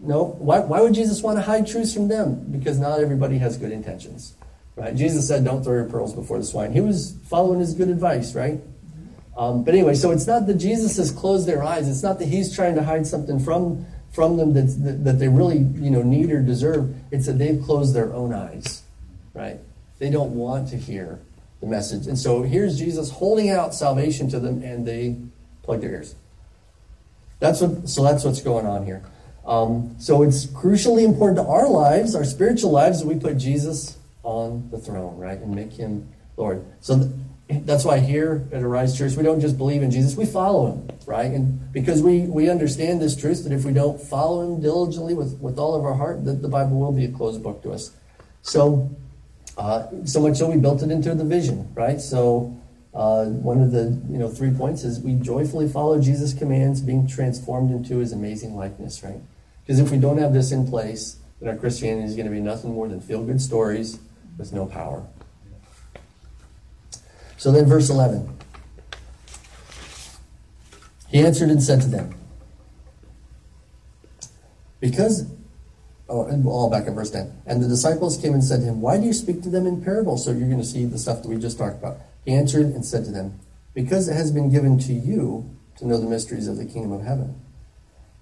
No. 0.00 0.36
Why, 0.38 0.60
why 0.60 0.80
would 0.80 0.94
Jesus 0.94 1.22
want 1.22 1.38
to 1.38 1.42
hide 1.42 1.66
truths 1.66 1.92
from 1.92 2.08
them? 2.08 2.46
Because 2.50 2.78
not 2.78 3.00
everybody 3.00 3.38
has 3.38 3.58
good 3.58 3.72
intentions. 3.72 4.34
Right? 4.74 4.94
Jesus 4.94 5.28
said, 5.28 5.44
Don't 5.44 5.62
throw 5.62 5.74
your 5.74 5.84
pearls 5.84 6.14
before 6.14 6.38
the 6.38 6.44
swine. 6.44 6.72
He 6.72 6.80
was 6.80 7.16
following 7.28 7.60
his 7.60 7.74
good 7.74 7.88
advice, 7.88 8.34
right? 8.34 8.60
Um, 9.36 9.64
but 9.64 9.74
anyway, 9.74 9.94
so 9.94 10.10
it's 10.10 10.26
not 10.26 10.46
that 10.46 10.54
Jesus 10.54 10.96
has 10.98 11.10
closed 11.10 11.46
their 11.46 11.62
eyes. 11.62 11.88
It's 11.88 12.02
not 12.02 12.18
that 12.18 12.28
he's 12.28 12.54
trying 12.54 12.74
to 12.74 12.82
hide 12.82 13.06
something 13.06 13.38
from, 13.38 13.86
from 14.12 14.36
them 14.36 14.52
that, 14.52 15.04
that, 15.04 15.18
they 15.18 15.28
really 15.28 15.58
you 15.58 15.90
know, 15.90 16.02
need 16.02 16.30
or 16.30 16.42
deserve. 16.42 16.94
It's 17.10 17.26
that 17.26 17.38
they've 17.38 17.60
closed 17.62 17.94
their 17.94 18.12
own 18.12 18.34
eyes, 18.34 18.82
right? 19.32 19.58
They 19.98 20.10
don't 20.10 20.34
want 20.34 20.68
to 20.70 20.76
hear 20.76 21.20
the 21.60 21.66
message. 21.66 22.06
And 22.06 22.18
so 22.18 22.42
here's 22.42 22.78
Jesus 22.78 23.10
holding 23.10 23.48
out 23.48 23.74
salvation 23.74 24.28
to 24.30 24.40
them, 24.40 24.62
and 24.62 24.86
they 24.86 25.16
plug 25.62 25.80
their 25.80 25.92
ears. 25.92 26.14
That's 27.38 27.60
what, 27.60 27.88
so 27.88 28.02
that's 28.02 28.24
what's 28.24 28.42
going 28.42 28.66
on 28.66 28.84
here. 28.84 29.02
Um, 29.46 29.96
so 29.98 30.22
it's 30.22 30.46
crucially 30.46 31.04
important 31.04 31.38
to 31.38 31.44
our 31.44 31.68
lives, 31.68 32.14
our 32.14 32.24
spiritual 32.24 32.70
lives, 32.70 33.00
that 33.00 33.08
we 33.08 33.18
put 33.18 33.38
Jesus 33.38 33.96
on 34.22 34.68
the 34.70 34.78
throne, 34.78 35.18
right, 35.18 35.38
and 35.38 35.54
make 35.54 35.72
him 35.72 36.08
Lord. 36.36 36.64
So 36.80 36.98
th- 36.98 37.10
that's 37.60 37.84
why 37.84 37.98
here 37.98 38.46
at 38.52 38.62
Arise 38.62 38.96
Church, 38.96 39.16
we 39.16 39.22
don't 39.22 39.40
just 39.40 39.58
believe 39.58 39.82
in 39.82 39.90
Jesus, 39.90 40.16
we 40.16 40.26
follow 40.26 40.72
him, 40.72 40.88
right? 41.06 41.30
And 41.30 41.72
because 41.72 42.02
we, 42.02 42.20
we 42.20 42.48
understand 42.48 43.00
this 43.00 43.16
truth 43.16 43.44
that 43.44 43.52
if 43.52 43.64
we 43.64 43.72
don't 43.72 44.00
follow 44.00 44.42
him 44.42 44.60
diligently 44.60 45.14
with, 45.14 45.38
with 45.40 45.58
all 45.58 45.74
of 45.74 45.84
our 45.84 45.94
heart, 45.94 46.24
that 46.24 46.42
the 46.42 46.48
Bible 46.48 46.78
will 46.78 46.92
be 46.92 47.04
a 47.04 47.10
closed 47.10 47.42
book 47.42 47.62
to 47.62 47.72
us. 47.72 47.90
So, 48.42 48.90
uh, 49.56 49.86
so 50.04 50.20
much 50.20 50.36
so 50.36 50.50
we 50.50 50.56
built 50.56 50.82
it 50.82 50.90
into 50.90 51.14
the 51.14 51.24
vision, 51.24 51.72
right? 51.74 52.00
So 52.00 52.56
uh, 52.94 53.26
one 53.26 53.62
of 53.62 53.72
the 53.72 53.84
you 54.10 54.18
know 54.18 54.28
three 54.28 54.50
points 54.50 54.84
is 54.84 55.00
we 55.00 55.14
joyfully 55.14 55.68
follow 55.68 56.00
Jesus' 56.00 56.34
commands, 56.34 56.80
being 56.80 57.06
transformed 57.06 57.70
into 57.70 57.98
his 57.98 58.12
amazing 58.12 58.56
likeness, 58.56 59.02
right? 59.02 59.20
Because 59.64 59.78
if 59.78 59.90
we 59.90 59.98
don't 59.98 60.18
have 60.18 60.32
this 60.32 60.52
in 60.52 60.68
place, 60.68 61.16
then 61.40 61.48
our 61.48 61.56
Christianity 61.56 62.06
is 62.06 62.16
going 62.16 62.26
to 62.26 62.32
be 62.32 62.40
nothing 62.40 62.74
more 62.74 62.88
than 62.88 63.00
feel 63.00 63.22
good 63.24 63.40
stories 63.40 63.98
with 64.36 64.52
no 64.52 64.66
power. 64.66 65.06
So 67.42 67.50
then, 67.50 67.66
verse 67.66 67.90
11. 67.90 68.38
He 71.08 71.18
answered 71.18 71.50
and 71.50 71.60
said 71.60 71.80
to 71.80 71.88
them, 71.88 72.14
Because, 74.78 75.26
oh, 76.08 76.26
and 76.26 76.46
all 76.46 76.70
back 76.70 76.86
at 76.86 76.94
verse 76.94 77.10
10. 77.10 77.42
And 77.46 77.60
the 77.60 77.66
disciples 77.66 78.16
came 78.16 78.32
and 78.32 78.44
said 78.44 78.60
to 78.60 78.66
him, 78.66 78.80
Why 78.80 78.96
do 78.96 79.06
you 79.06 79.12
speak 79.12 79.42
to 79.42 79.50
them 79.50 79.66
in 79.66 79.82
parables? 79.82 80.24
So 80.24 80.30
you're 80.30 80.46
going 80.46 80.60
to 80.60 80.64
see 80.64 80.84
the 80.84 80.98
stuff 80.98 81.22
that 81.22 81.28
we 81.28 81.36
just 81.36 81.58
talked 81.58 81.78
about. 81.78 81.98
He 82.24 82.32
answered 82.32 82.66
and 82.66 82.84
said 82.84 83.04
to 83.06 83.10
them, 83.10 83.40
Because 83.74 84.08
it 84.08 84.14
has 84.14 84.30
been 84.30 84.48
given 84.48 84.78
to 84.78 84.92
you 84.92 85.50
to 85.78 85.86
know 85.86 85.98
the 85.98 86.06
mysteries 86.06 86.46
of 86.46 86.56
the 86.56 86.64
kingdom 86.64 86.92
of 86.92 87.02
heaven 87.02 87.42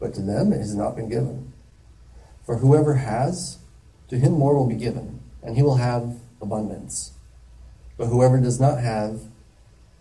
but 0.01 0.15
to 0.15 0.23
them 0.23 0.53
it 0.53 0.59
has 0.59 0.75
not 0.75 0.97
been 0.97 1.09
given. 1.09 1.53
For 2.47 2.57
whoever 2.57 2.95
has, 2.95 3.59
to 4.09 4.19
him 4.19 4.33
more 4.33 4.57
will 4.57 4.67
be 4.67 4.75
given, 4.75 5.21
and 5.43 5.57
he 5.57 5.63
will 5.63 5.77
have 5.77 6.17
abundance. 6.41 7.13
But 8.01 8.07
whoever 8.07 8.41
does 8.41 8.59
not 8.59 8.81
have, 8.81 9.21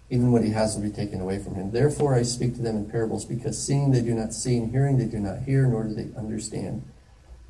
even 0.09 0.31
what 0.31 0.45
he 0.45 0.51
has 0.51 0.73
will 0.73 0.83
be 0.83 0.89
taken 0.89 1.19
away 1.19 1.37
from 1.37 1.55
him. 1.55 1.71
Therefore 1.71 2.15
I 2.15 2.21
speak 2.21 2.55
to 2.55 2.61
them 2.61 2.77
in 2.77 2.89
parables, 2.89 3.25
because 3.25 3.61
seeing 3.61 3.91
they 3.91 3.99
do 3.99 4.13
not 4.13 4.33
see, 4.33 4.55
and 4.55 4.71
hearing 4.71 4.97
they 4.97 5.05
do 5.05 5.19
not 5.19 5.39
hear, 5.39 5.67
nor 5.67 5.83
do 5.83 5.93
they 5.93 6.17
understand. 6.17 6.83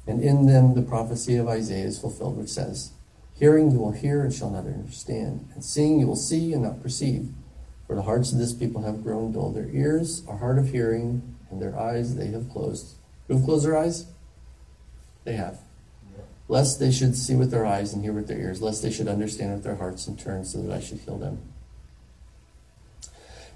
And 0.08 0.24
in 0.24 0.48
them 0.48 0.74
the 0.74 0.82
prophecy 0.82 1.36
of 1.36 1.48
Isaiah 1.48 1.86
is 1.86 2.00
fulfilled, 2.00 2.36
which 2.36 2.50
says, 2.50 2.94
Hearing 3.36 3.70
you 3.70 3.78
will 3.78 3.92
hear 3.92 4.24
and 4.24 4.34
shall 4.34 4.50
not 4.50 4.66
understand, 4.66 5.48
and 5.54 5.64
seeing 5.64 6.00
you 6.00 6.08
will 6.08 6.16
see 6.16 6.52
and 6.52 6.64
not 6.64 6.82
perceive. 6.82 7.30
For 7.86 7.96
the 7.96 8.02
hearts 8.02 8.32
of 8.32 8.40
this 8.40 8.52
people 8.52 8.82
have 8.82 9.04
grown 9.04 9.32
dull. 9.32 9.52
Their 9.52 9.70
ears 9.70 10.24
are 10.28 10.38
hard 10.38 10.58
of 10.58 10.72
hearing, 10.72 11.38
and 11.52 11.62
their 11.62 11.78
eyes 11.78 12.16
they 12.16 12.32
have 12.32 12.50
closed. 12.50 12.96
Who 13.28 13.36
have 13.36 13.46
closed 13.46 13.68
their 13.68 13.78
eyes? 13.78 14.08
They 15.26 15.34
have. 15.34 15.60
Lest 16.50 16.80
they 16.80 16.92
should 16.92 17.16
see 17.16 17.36
with 17.36 17.52
their 17.52 17.66
eyes 17.66 17.94
and 17.94 18.04
hear 18.04 18.12
with 18.12 18.28
their 18.28 18.40
ears, 18.40 18.62
lest 18.62 18.82
they 18.82 18.92
should 18.92 19.08
understand 19.08 19.54
with 19.54 19.64
their 19.64 19.76
hearts 19.76 20.08
and 20.08 20.20
turn 20.20 20.44
so 20.44 20.62
that 20.62 20.76
I 20.76 20.82
should 20.82 20.98
heal 20.98 21.18
them. 21.18 21.40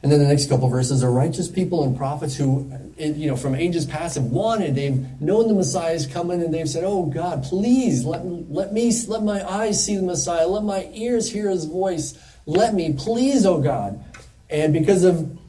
And 0.03 0.11
then 0.11 0.19
the 0.19 0.27
next 0.27 0.49
couple 0.49 0.67
verses 0.67 1.01
are 1.01 1.09
righteous 1.09 1.47
people 1.47 1.85
and 1.85 1.95
prophets 1.97 2.35
who, 2.35 2.69
you 2.97 3.25
know, 3.25 3.37
from 3.37 3.55
ages 3.55 3.85
past 3.85 4.15
have 4.15 4.25
wanted, 4.25 4.75
they've 4.75 4.99
known 5.21 5.47
the 5.47 5.53
Messiah 5.53 5.93
is 5.93 6.05
coming, 6.05 6.43
and 6.43 6.53
they've 6.53 6.69
said, 6.69 6.83
"Oh 6.83 7.05
God, 7.05 7.43
please 7.43 8.03
let 8.03 8.25
let 8.25 8.73
me, 8.73 8.91
let 9.07 9.23
my 9.23 9.49
eyes 9.49 9.83
see 9.83 9.95
the 9.95 10.03
Messiah, 10.03 10.45
let 10.45 10.63
my 10.63 10.89
ears 10.93 11.31
hear 11.31 11.49
His 11.49 11.63
voice, 11.63 12.19
let 12.45 12.73
me, 12.73 12.93
please, 12.93 13.45
oh 13.45 13.61
God." 13.61 14.03
And 14.49 14.73
because 14.73 15.05
of, 15.05 15.39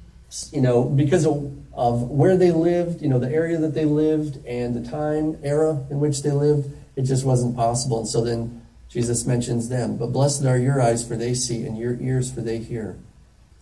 you 0.53 0.61
know, 0.61 0.85
because 0.85 1.27
of 1.27 1.53
of 1.73 2.03
where 2.03 2.37
they 2.37 2.53
lived, 2.53 3.03
you 3.03 3.09
know, 3.09 3.19
the 3.19 3.31
area 3.31 3.59
that 3.59 3.75
they 3.75 3.85
lived 3.85 4.47
and 4.47 4.77
the 4.77 4.89
time, 4.89 5.37
era 5.43 5.85
in 5.91 5.99
which 5.99 6.23
they 6.23 6.31
lived, 6.31 6.71
it 6.97 7.03
just 7.03 7.25
wasn't 7.25 7.57
possible. 7.57 7.99
And 7.99 8.09
so 8.09 8.25
then 8.25 8.65
Jesus 8.89 9.27
mentions 9.27 9.69
them. 9.69 9.97
But 9.97 10.13
blessed 10.13 10.45
are 10.45 10.59
your 10.59 10.81
eyes, 10.81 11.07
for 11.07 11.17
they 11.17 11.35
see, 11.35 11.65
and 11.65 11.77
your 11.77 12.01
ears, 12.01 12.33
for 12.33 12.41
they 12.41 12.59
hear. 12.59 12.99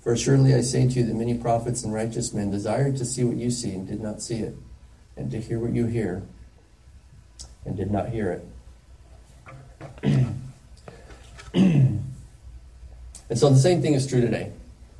For 0.00 0.16
surely 0.16 0.54
I 0.54 0.62
say 0.62 0.88
to 0.88 0.94
you 0.94 1.06
that 1.06 1.14
many 1.14 1.38
prophets 1.38 1.84
and 1.84 1.94
righteous 1.94 2.32
men 2.32 2.50
desired 2.50 2.96
to 2.96 3.04
see 3.04 3.24
what 3.24 3.36
you 3.36 3.50
see 3.50 3.70
and 3.70 3.86
did 3.86 4.00
not 4.00 4.20
see 4.20 4.38
it, 4.38 4.56
and 5.16 5.30
to 5.30 5.40
hear 5.40 5.58
what 5.58 5.72
you 5.72 5.86
hear 5.86 6.22
and 7.64 7.76
did 7.76 7.90
not 7.90 8.08
hear 8.08 8.32
it. 8.32 8.44
and 11.54 12.02
so 13.34 13.48
the 13.48 13.58
same 13.58 13.80
thing 13.80 13.94
is 13.94 14.06
true 14.06 14.20
today, 14.20 14.52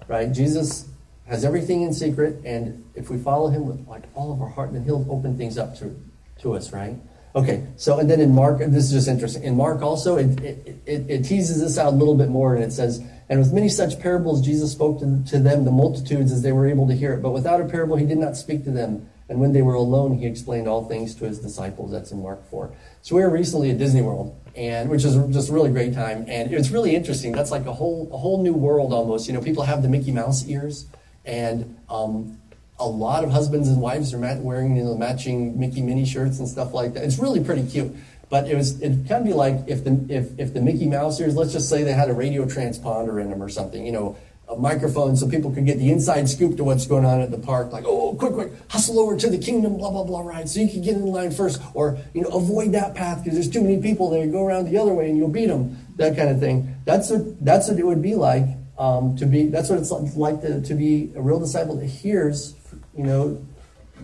right? 0.06 0.32
Jesus 0.32 0.88
has 1.26 1.44
everything 1.44 1.82
in 1.82 1.92
secret, 1.92 2.40
and 2.44 2.84
if 2.94 3.10
we 3.10 3.18
follow 3.18 3.48
him 3.48 3.66
with 3.66 3.86
like 3.88 4.04
all 4.14 4.32
of 4.32 4.40
our 4.40 4.48
heart, 4.48 4.72
then 4.72 4.84
he'll 4.84 5.06
open 5.10 5.36
things 5.36 5.58
up 5.58 5.76
to, 5.78 6.00
to 6.40 6.54
us, 6.54 6.72
right? 6.72 6.96
Okay, 7.34 7.66
so 7.76 7.98
and 7.98 8.10
then 8.10 8.20
in 8.20 8.34
Mark, 8.34 8.58
this 8.58 8.84
is 8.84 8.92
just 8.92 9.08
interesting. 9.08 9.42
In 9.42 9.56
Mark 9.56 9.80
also, 9.80 10.16
it, 10.16 10.38
it, 10.40 10.82
it, 10.84 11.10
it 11.10 11.22
teases 11.24 11.60
this 11.60 11.78
out 11.78 11.94
a 11.94 11.96
little 11.96 12.14
bit 12.14 12.28
more, 12.28 12.54
and 12.54 12.62
it 12.62 12.72
says, 12.72 13.02
And 13.30 13.38
with 13.38 13.54
many 13.54 13.70
such 13.70 13.98
parables, 13.98 14.44
Jesus 14.44 14.70
spoke 14.70 15.00
to, 15.00 15.24
to 15.28 15.38
them, 15.38 15.64
the 15.64 15.70
multitudes, 15.70 16.30
as 16.30 16.42
they 16.42 16.52
were 16.52 16.66
able 16.66 16.86
to 16.88 16.94
hear 16.94 17.14
it. 17.14 17.22
But 17.22 17.30
without 17.30 17.60
a 17.60 17.64
parable, 17.64 17.96
he 17.96 18.04
did 18.04 18.18
not 18.18 18.36
speak 18.36 18.64
to 18.64 18.70
them. 18.70 19.08
And 19.30 19.40
when 19.40 19.54
they 19.54 19.62
were 19.62 19.72
alone, 19.72 20.18
he 20.18 20.26
explained 20.26 20.68
all 20.68 20.86
things 20.86 21.14
to 21.14 21.24
his 21.24 21.38
disciples. 21.38 21.90
That's 21.90 22.12
in 22.12 22.22
Mark 22.22 22.44
4. 22.50 22.74
So 23.00 23.16
we 23.16 23.22
were 23.22 23.30
recently 23.30 23.70
at 23.70 23.78
Disney 23.78 24.02
World, 24.02 24.38
and 24.54 24.90
which 24.90 25.04
is 25.06 25.16
just 25.32 25.48
a 25.48 25.52
really 25.54 25.70
great 25.70 25.94
time. 25.94 26.26
And 26.28 26.52
it's 26.52 26.68
really 26.68 26.94
interesting. 26.94 27.32
That's 27.32 27.50
like 27.50 27.64
a 27.64 27.72
whole 27.72 28.10
a 28.12 28.18
whole 28.18 28.42
new 28.42 28.52
world 28.52 28.92
almost. 28.92 29.26
You 29.26 29.32
know, 29.32 29.40
people 29.40 29.62
have 29.62 29.80
the 29.80 29.88
Mickey 29.88 30.12
Mouse 30.12 30.46
ears. 30.48 30.86
And 31.24 31.78
um, 31.88 32.41
a 32.82 32.88
lot 32.88 33.22
of 33.22 33.30
husbands 33.30 33.68
and 33.68 33.80
wives 33.80 34.12
are 34.12 34.18
wearing 34.18 34.76
you 34.76 34.84
know, 34.84 34.96
matching 34.96 35.58
Mickey 35.58 35.80
Minnie 35.82 36.04
shirts 36.04 36.40
and 36.40 36.48
stuff 36.48 36.74
like 36.74 36.94
that. 36.94 37.04
It's 37.04 37.18
really 37.18 37.42
pretty 37.42 37.66
cute. 37.66 37.94
But 38.28 38.48
it 38.48 38.56
was 38.56 38.80
it 38.80 39.06
kind 39.08 39.20
of 39.20 39.24
be 39.24 39.34
like 39.34 39.56
if 39.66 39.84
the 39.84 40.04
if, 40.08 40.38
if 40.38 40.54
the 40.54 40.60
Mickey 40.60 40.86
Mouse 40.86 41.20
ears, 41.20 41.36
let's 41.36 41.52
just 41.52 41.68
say 41.68 41.84
they 41.84 41.92
had 41.92 42.08
a 42.08 42.14
radio 42.14 42.44
transponder 42.44 43.20
in 43.20 43.30
them 43.30 43.42
or 43.42 43.48
something, 43.50 43.84
you 43.84 43.92
know, 43.92 44.16
a 44.48 44.56
microphone 44.56 45.16
so 45.16 45.28
people 45.28 45.52
could 45.52 45.66
get 45.66 45.78
the 45.78 45.90
inside 45.90 46.28
scoop 46.28 46.56
to 46.56 46.64
what's 46.64 46.86
going 46.86 47.04
on 47.04 47.20
at 47.20 47.30
the 47.30 47.38
park. 47.38 47.72
Like, 47.72 47.84
oh, 47.86 48.14
quick, 48.14 48.32
quick, 48.32 48.52
hustle 48.68 48.98
over 48.98 49.16
to 49.18 49.28
the 49.28 49.38
kingdom, 49.38 49.76
blah 49.76 49.90
blah 49.90 50.04
blah, 50.04 50.22
right? 50.22 50.48
So 50.48 50.60
you 50.60 50.68
can 50.68 50.82
get 50.82 50.96
in 50.96 51.04
line 51.06 51.30
first, 51.30 51.60
or 51.74 51.98
you 52.14 52.22
know, 52.22 52.30
avoid 52.30 52.72
that 52.72 52.94
path 52.94 53.22
because 53.22 53.34
there's 53.34 53.50
too 53.50 53.62
many 53.62 53.80
people 53.80 54.08
there. 54.08 54.26
Go 54.26 54.46
around 54.46 54.64
the 54.64 54.78
other 54.78 54.94
way 54.94 55.10
and 55.10 55.18
you'll 55.18 55.28
beat 55.28 55.46
them. 55.46 55.76
That 55.96 56.16
kind 56.16 56.30
of 56.30 56.40
thing. 56.40 56.74
That's 56.86 57.10
what 57.10 57.44
that's 57.44 57.68
what 57.68 57.78
it 57.78 57.86
would 57.86 58.02
be 58.02 58.14
like 58.14 58.46
um, 58.78 59.16
to 59.16 59.26
be. 59.26 59.46
That's 59.46 59.68
what 59.68 59.78
it's 59.78 59.90
like 59.90 60.40
to, 60.40 60.60
to 60.62 60.74
be 60.74 61.12
a 61.14 61.20
real 61.20 61.38
disciple 61.38 61.76
that 61.76 61.86
hears, 61.86 62.54
you 62.96 63.04
know, 63.04 63.44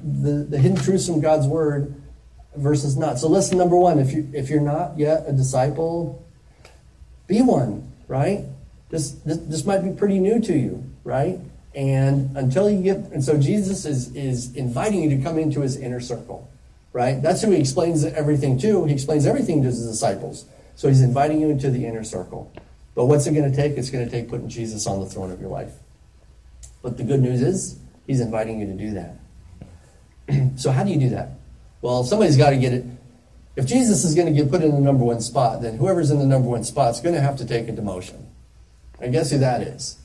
the 0.02 0.46
the 0.48 0.58
hidden 0.58 0.76
truths 0.76 1.06
from 1.06 1.20
God's 1.20 1.46
word 1.46 1.94
versus 2.56 2.96
not. 2.96 3.18
So 3.18 3.28
lesson 3.28 3.58
number 3.58 3.76
one, 3.76 3.98
if 3.98 4.12
you 4.12 4.28
if 4.32 4.48
you're 4.50 4.60
not 4.60 4.98
yet 4.98 5.24
a 5.26 5.32
disciple, 5.32 6.24
be 7.26 7.42
one, 7.42 7.92
right? 8.06 8.44
This, 8.90 9.10
this 9.10 9.38
this 9.38 9.64
might 9.64 9.80
be 9.80 9.90
pretty 9.90 10.18
new 10.18 10.40
to 10.40 10.56
you, 10.56 10.84
right? 11.04 11.38
And 11.74 12.36
until 12.36 12.70
you 12.70 12.82
get 12.82 12.96
and 13.12 13.22
so 13.22 13.38
Jesus 13.38 13.84
is 13.84 14.14
is 14.14 14.54
inviting 14.56 15.02
you 15.02 15.16
to 15.16 15.22
come 15.22 15.38
into 15.38 15.60
his 15.60 15.76
inner 15.76 16.00
circle. 16.00 16.48
Right? 16.94 17.22
That's 17.22 17.42
who 17.42 17.50
he 17.50 17.60
explains 17.60 18.02
everything 18.04 18.58
to. 18.60 18.86
He 18.86 18.94
explains 18.94 19.26
everything 19.26 19.62
to 19.62 19.68
his 19.68 19.86
disciples. 19.86 20.46
So 20.74 20.88
he's 20.88 21.02
inviting 21.02 21.40
you 21.40 21.50
into 21.50 21.70
the 21.70 21.84
inner 21.84 22.02
circle. 22.02 22.50
But 22.94 23.04
what's 23.04 23.26
it 23.26 23.34
going 23.34 23.48
to 23.48 23.54
take? 23.54 23.76
It's 23.76 23.90
going 23.90 24.04
to 24.04 24.10
take 24.10 24.28
putting 24.28 24.48
Jesus 24.48 24.86
on 24.86 24.98
the 24.98 25.06
throne 25.06 25.30
of 25.30 25.40
your 25.40 25.50
life. 25.50 25.74
But 26.82 26.96
the 26.96 27.04
good 27.04 27.20
news 27.20 27.42
is, 27.42 27.78
he's 28.08 28.20
inviting 28.20 28.58
you 28.58 28.66
to 28.66 28.72
do 28.72 28.90
that. 28.94 30.56
so 30.58 30.72
how 30.72 30.82
do 30.82 30.90
you 30.90 30.98
do 30.98 31.10
that? 31.10 31.38
Well, 31.80 32.02
somebody's 32.02 32.36
got 32.36 32.50
to 32.50 32.56
get 32.56 32.72
it. 32.72 32.84
If 33.54 33.66
Jesus 33.66 34.04
is 34.04 34.16
going 34.16 34.26
to 34.26 34.32
get 34.32 34.50
put 34.50 34.62
in 34.62 34.72
the 34.72 34.80
number 34.80 35.04
one 35.04 35.20
spot, 35.20 35.62
then 35.62 35.76
whoever's 35.76 36.10
in 36.10 36.18
the 36.18 36.26
number 36.26 36.48
one 36.48 36.64
spot 36.64 36.94
is 36.94 37.00
going 37.00 37.14
to 37.14 37.20
have 37.20 37.36
to 37.36 37.46
take 37.46 37.68
a 37.68 37.72
demotion. 37.72 38.24
And 39.00 39.12
guess 39.12 39.30
who 39.30 39.38
that 39.38 39.62
is? 39.62 39.98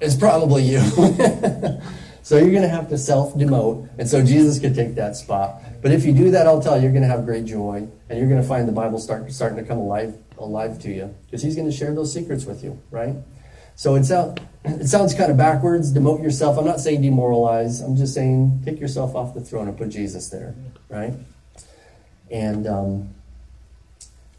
It's 0.00 0.14
probably 0.14 0.62
you. 0.62 0.80
so 2.22 2.36
you're 2.36 2.50
going 2.50 2.62
to 2.62 2.68
have 2.68 2.88
to 2.90 2.98
self 2.98 3.34
demote, 3.34 3.88
and 3.98 4.08
so 4.08 4.24
Jesus 4.24 4.60
could 4.60 4.74
take 4.74 4.94
that 4.94 5.16
spot. 5.16 5.62
But 5.82 5.92
if 5.92 6.04
you 6.04 6.12
do 6.12 6.30
that, 6.30 6.46
I'll 6.46 6.62
tell 6.62 6.76
you, 6.76 6.84
you're 6.84 6.92
going 6.92 7.02
to 7.02 7.08
have 7.08 7.24
great 7.24 7.44
joy, 7.44 7.88
and 8.08 8.18
you're 8.18 8.28
going 8.28 8.40
to 8.40 8.46
find 8.46 8.68
the 8.68 8.72
Bible 8.72 8.98
start, 8.98 9.30
starting 9.32 9.58
to 9.58 9.64
come 9.64 9.78
alive, 9.78 10.16
alive 10.36 10.80
to 10.82 10.90
you, 10.90 11.14
because 11.26 11.42
He's 11.42 11.56
going 11.56 11.68
to 11.68 11.76
share 11.76 11.92
those 11.94 12.12
secrets 12.12 12.44
with 12.44 12.62
you, 12.62 12.80
right? 12.90 13.16
So 13.78 13.94
it, 13.94 14.10
it 14.64 14.88
sounds 14.88 15.14
kind 15.14 15.30
of 15.30 15.36
backwards, 15.36 15.94
demote 15.94 16.20
yourself. 16.20 16.58
I'm 16.58 16.64
not 16.64 16.80
saying 16.80 17.00
demoralize. 17.00 17.80
I'm 17.80 17.96
just 17.96 18.12
saying 18.12 18.62
take 18.64 18.80
yourself 18.80 19.14
off 19.14 19.34
the 19.34 19.40
throne 19.40 19.68
and 19.68 19.78
put 19.78 19.88
Jesus 19.88 20.28
there, 20.30 20.56
right? 20.88 21.14
And, 22.28 22.66
um, 22.66 23.14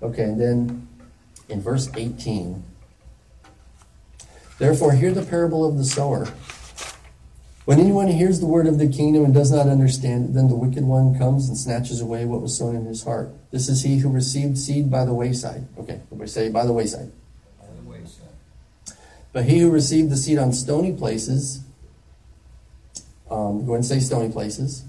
okay, 0.02 0.24
and 0.24 0.40
then 0.40 0.88
in 1.48 1.62
verse 1.62 1.90
18, 1.96 2.62
therefore 4.60 4.92
hear 4.92 5.14
the 5.14 5.26
parable 5.26 5.66
of 5.66 5.78
the 5.78 5.86
sower. 5.86 6.28
When 7.64 7.80
anyone 7.80 8.08
hears 8.08 8.42
the 8.42 8.46
word 8.46 8.68
of 8.68 8.78
the 8.78 8.90
kingdom 8.90 9.24
and 9.24 9.34
does 9.34 9.54
not 9.54 9.68
understand 9.68 10.26
it, 10.26 10.34
then 10.34 10.50
the 10.50 10.56
wicked 10.56 10.84
one 10.84 11.18
comes 11.18 11.48
and 11.48 11.58
snatches 11.58 12.02
away 12.02 12.26
what 12.26 12.42
was 12.42 12.58
sown 12.58 12.76
in 12.76 12.84
his 12.86 13.04
heart. 13.04 13.32
This 13.52 13.70
is 13.70 13.84
he 13.84 14.00
who 14.00 14.10
received 14.10 14.58
seed 14.58 14.92
by 14.92 15.06
the 15.06 15.14
wayside. 15.14 15.66
Okay, 15.78 16.02
everybody 16.08 16.30
say 16.30 16.50
by 16.50 16.66
the 16.66 16.74
wayside. 16.74 17.12
But 19.32 19.46
he 19.46 19.60
who 19.60 19.70
received 19.70 20.10
the 20.10 20.18
seed 20.18 20.38
on 20.38 20.54
stony 20.54 20.92
places, 20.92 21.62
um, 23.30 23.66
go 23.66 23.76
and 23.76 23.86
say 23.86 24.00
stony 24.00 24.32
places. 24.32 24.84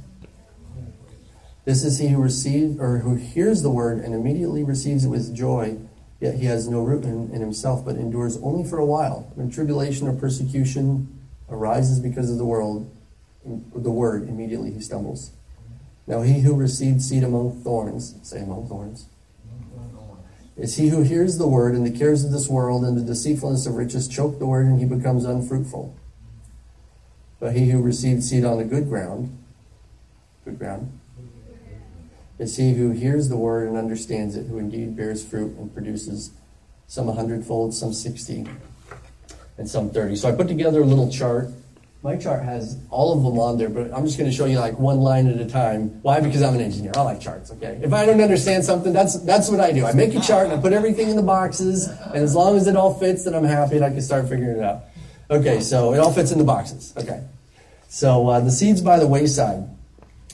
This 1.64 1.84
is 1.84 1.98
he 1.98 2.08
who 2.08 2.22
receives 2.22 2.80
or 2.80 2.98
who 2.98 3.16
hears 3.16 3.62
the 3.62 3.70
word 3.70 3.98
and 3.98 4.14
immediately 4.14 4.64
receives 4.64 5.04
it 5.04 5.08
with 5.08 5.34
joy, 5.34 5.76
yet 6.20 6.36
he 6.36 6.46
has 6.46 6.68
no 6.68 6.82
root 6.82 7.04
in, 7.04 7.30
in 7.32 7.40
himself, 7.40 7.84
but 7.84 7.96
endures 7.96 8.38
only 8.38 8.68
for 8.68 8.78
a 8.78 8.84
while. 8.84 9.30
When 9.34 9.50
tribulation 9.50 10.08
or 10.08 10.14
persecution 10.14 11.20
arises 11.50 12.00
because 12.00 12.30
of 12.30 12.38
the 12.38 12.46
world, 12.46 12.90
the 13.44 13.90
word, 13.90 14.28
immediately 14.28 14.70
he 14.72 14.80
stumbles. 14.80 15.32
Now 16.06 16.22
he 16.22 16.40
who 16.40 16.54
received 16.54 17.02
seed 17.02 17.22
among 17.22 17.62
thorns, 17.62 18.16
say 18.22 18.40
among 18.40 18.68
thorns, 18.68 19.06
is 20.60 20.76
he 20.76 20.88
who 20.88 21.00
hears 21.00 21.38
the 21.38 21.48
word 21.48 21.74
and 21.74 21.86
the 21.86 21.98
cares 21.98 22.22
of 22.22 22.32
this 22.32 22.46
world 22.46 22.84
and 22.84 22.96
the 22.96 23.02
deceitfulness 23.02 23.64
of 23.66 23.76
riches 23.76 24.06
choke 24.06 24.38
the 24.38 24.46
word 24.46 24.66
and 24.66 24.78
he 24.78 24.84
becomes 24.84 25.24
unfruitful. 25.24 25.96
But 27.38 27.56
he 27.56 27.70
who 27.70 27.80
received 27.80 28.22
seed 28.22 28.44
on 28.44 28.58
the 28.58 28.64
good 28.64 28.86
ground, 28.86 29.36
good 30.44 30.58
ground, 30.58 31.00
is 32.38 32.58
he 32.58 32.74
who 32.74 32.90
hears 32.90 33.30
the 33.30 33.38
word 33.38 33.68
and 33.68 33.78
understands 33.78 34.36
it, 34.36 34.48
who 34.48 34.58
indeed 34.58 34.94
bears 34.94 35.24
fruit 35.24 35.56
and 35.56 35.72
produces 35.72 36.30
some 36.86 37.08
a 37.08 37.14
hundredfold, 37.14 37.72
some 37.72 37.94
sixty, 37.94 38.46
and 39.56 39.68
some 39.68 39.90
30. 39.90 40.16
So 40.16 40.28
I 40.28 40.32
put 40.32 40.48
together 40.48 40.82
a 40.82 40.84
little 40.84 41.10
chart. 41.10 41.48
My 42.02 42.16
chart 42.16 42.42
has 42.42 42.78
all 42.88 43.12
of 43.12 43.22
them 43.22 43.38
on 43.38 43.58
there, 43.58 43.68
but 43.68 43.92
I'm 43.92 44.06
just 44.06 44.16
going 44.16 44.30
to 44.30 44.34
show 44.34 44.46
you 44.46 44.58
like 44.58 44.78
one 44.78 45.00
line 45.00 45.26
at 45.26 45.38
a 45.38 45.44
time. 45.44 46.00
Why? 46.00 46.20
Because 46.20 46.40
I'm 46.40 46.54
an 46.54 46.62
engineer. 46.62 46.92
I 46.96 47.02
like 47.02 47.20
charts, 47.20 47.50
okay? 47.52 47.78
If 47.82 47.92
I 47.92 48.06
don't 48.06 48.22
understand 48.22 48.64
something, 48.64 48.94
that's 48.94 49.20
that's 49.20 49.50
what 49.50 49.60
I 49.60 49.70
do. 49.72 49.84
I 49.84 49.92
make 49.92 50.14
a 50.14 50.20
chart 50.20 50.46
and 50.46 50.58
I 50.58 50.62
put 50.62 50.72
everything 50.72 51.10
in 51.10 51.16
the 51.16 51.22
boxes, 51.22 51.88
and 51.88 52.16
as 52.16 52.34
long 52.34 52.56
as 52.56 52.66
it 52.66 52.74
all 52.74 52.94
fits, 52.94 53.24
then 53.24 53.34
I'm 53.34 53.44
happy 53.44 53.76
and 53.76 53.84
I 53.84 53.90
can 53.90 54.00
start 54.00 54.30
figuring 54.30 54.56
it 54.56 54.62
out. 54.62 54.84
Okay, 55.30 55.60
so 55.60 55.92
it 55.92 55.98
all 55.98 56.12
fits 56.12 56.32
in 56.32 56.38
the 56.38 56.44
boxes. 56.44 56.94
Okay. 56.96 57.22
So 57.88 58.28
uh, 58.28 58.40
the 58.40 58.50
seeds 58.50 58.80
by 58.80 58.98
the 58.98 59.06
wayside. 59.06 59.68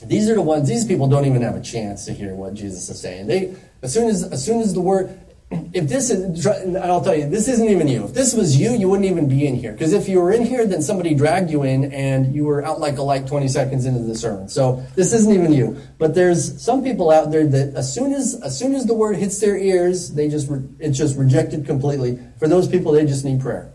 These 0.05 0.29
are 0.29 0.35
the 0.35 0.41
ones. 0.41 0.69
These 0.69 0.85
people 0.85 1.09
don't 1.09 1.25
even 1.25 1.41
have 1.41 1.55
a 1.55 1.61
chance 1.61 2.05
to 2.05 2.13
hear 2.13 2.33
what 2.33 2.53
Jesus 2.53 2.87
is 2.87 3.01
saying. 3.01 3.27
They 3.27 3.55
as 3.81 3.93
soon 3.93 4.09
as 4.09 4.23
as 4.23 4.45
soon 4.45 4.61
as 4.61 4.73
the 4.73 4.81
word 4.81 5.19
if 5.49 5.87
this 5.87 6.09
is, 6.09 6.45
and 6.45 6.77
I'll 6.77 7.01
tell 7.01 7.15
you, 7.15 7.29
this 7.29 7.47
isn't 7.47 7.69
even 7.69 7.87
you. 7.87 8.03
If 8.03 8.13
this 8.13 8.33
was 8.33 8.59
you, 8.59 8.71
you 8.71 8.89
wouldn't 8.89 9.09
even 9.09 9.29
be 9.29 9.47
in 9.47 9.55
here. 9.55 9.71
Because 9.71 9.93
if 9.93 10.09
you 10.09 10.19
were 10.19 10.31
in 10.31 10.43
here, 10.43 10.65
then 10.65 10.81
somebody 10.81 11.13
dragged 11.13 11.49
you 11.49 11.63
in 11.63 11.93
and 11.93 12.35
you 12.35 12.43
were 12.43 12.65
out 12.65 12.81
like 12.81 12.97
a 12.97 13.01
light 13.01 13.27
20 13.27 13.47
seconds 13.47 13.85
into 13.85 14.01
the 14.01 14.15
sermon. 14.15 14.49
So 14.49 14.83
this 14.95 15.13
isn't 15.13 15.33
even 15.33 15.53
you. 15.53 15.77
But 15.99 16.15
there's 16.15 16.61
some 16.61 16.83
people 16.83 17.11
out 17.11 17.31
there 17.31 17.47
that 17.47 17.75
as 17.75 17.93
soon 17.93 18.13
as, 18.13 18.41
as 18.43 18.59
soon 18.59 18.75
as 18.75 18.85
the 18.85 18.93
word 18.93 19.15
hits 19.15 19.39
their 19.39 19.57
ears, 19.57 20.13
they 20.13 20.27
just, 20.27 20.49
re, 20.49 20.61
it's 20.79 20.97
just 20.97 21.17
rejected 21.17 21.65
completely. 21.65 22.19
For 22.39 22.49
those 22.49 22.67
people, 22.67 22.91
they 22.91 23.05
just 23.05 23.23
need 23.23 23.39
prayer. 23.39 23.71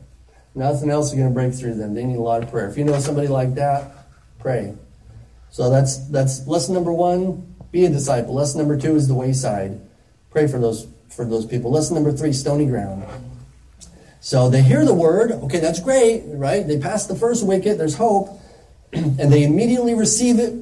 Nothing 0.54 0.90
else 0.90 1.08
is 1.08 1.14
going 1.14 1.28
to 1.28 1.34
break 1.34 1.54
through 1.54 1.76
them. 1.76 1.94
They 1.94 2.04
need 2.04 2.18
a 2.18 2.22
lot 2.22 2.42
of 2.42 2.50
prayer. 2.50 2.68
If 2.68 2.76
you 2.76 2.84
know 2.84 2.98
somebody 3.00 3.28
like 3.28 3.54
that, 3.54 4.08
pray. 4.38 4.74
So 5.48 5.70
that's, 5.70 6.06
that's 6.08 6.46
lesson 6.46 6.74
number 6.74 6.92
one, 6.92 7.54
be 7.70 7.86
a 7.86 7.88
disciple. 7.88 8.34
Lesson 8.34 8.58
number 8.58 8.78
two 8.78 8.94
is 8.94 9.08
the 9.08 9.14
wayside. 9.14 9.80
Pray 10.30 10.46
for 10.46 10.58
those 10.58 10.86
for 11.14 11.24
those 11.24 11.46
people. 11.46 11.70
Lesson 11.70 11.94
number 11.94 12.12
three, 12.12 12.32
stony 12.32 12.66
ground. 12.66 13.04
So 14.20 14.48
they 14.48 14.62
hear 14.62 14.84
the 14.84 14.94
word, 14.94 15.32
okay, 15.32 15.58
that's 15.58 15.80
great, 15.80 16.22
right? 16.26 16.66
They 16.66 16.78
pass 16.78 17.06
the 17.06 17.16
first 17.16 17.44
wicket, 17.44 17.76
there's 17.76 17.96
hope, 17.96 18.40
and 18.92 19.32
they 19.32 19.42
immediately 19.44 19.94
receive 19.94 20.38
it 20.38 20.54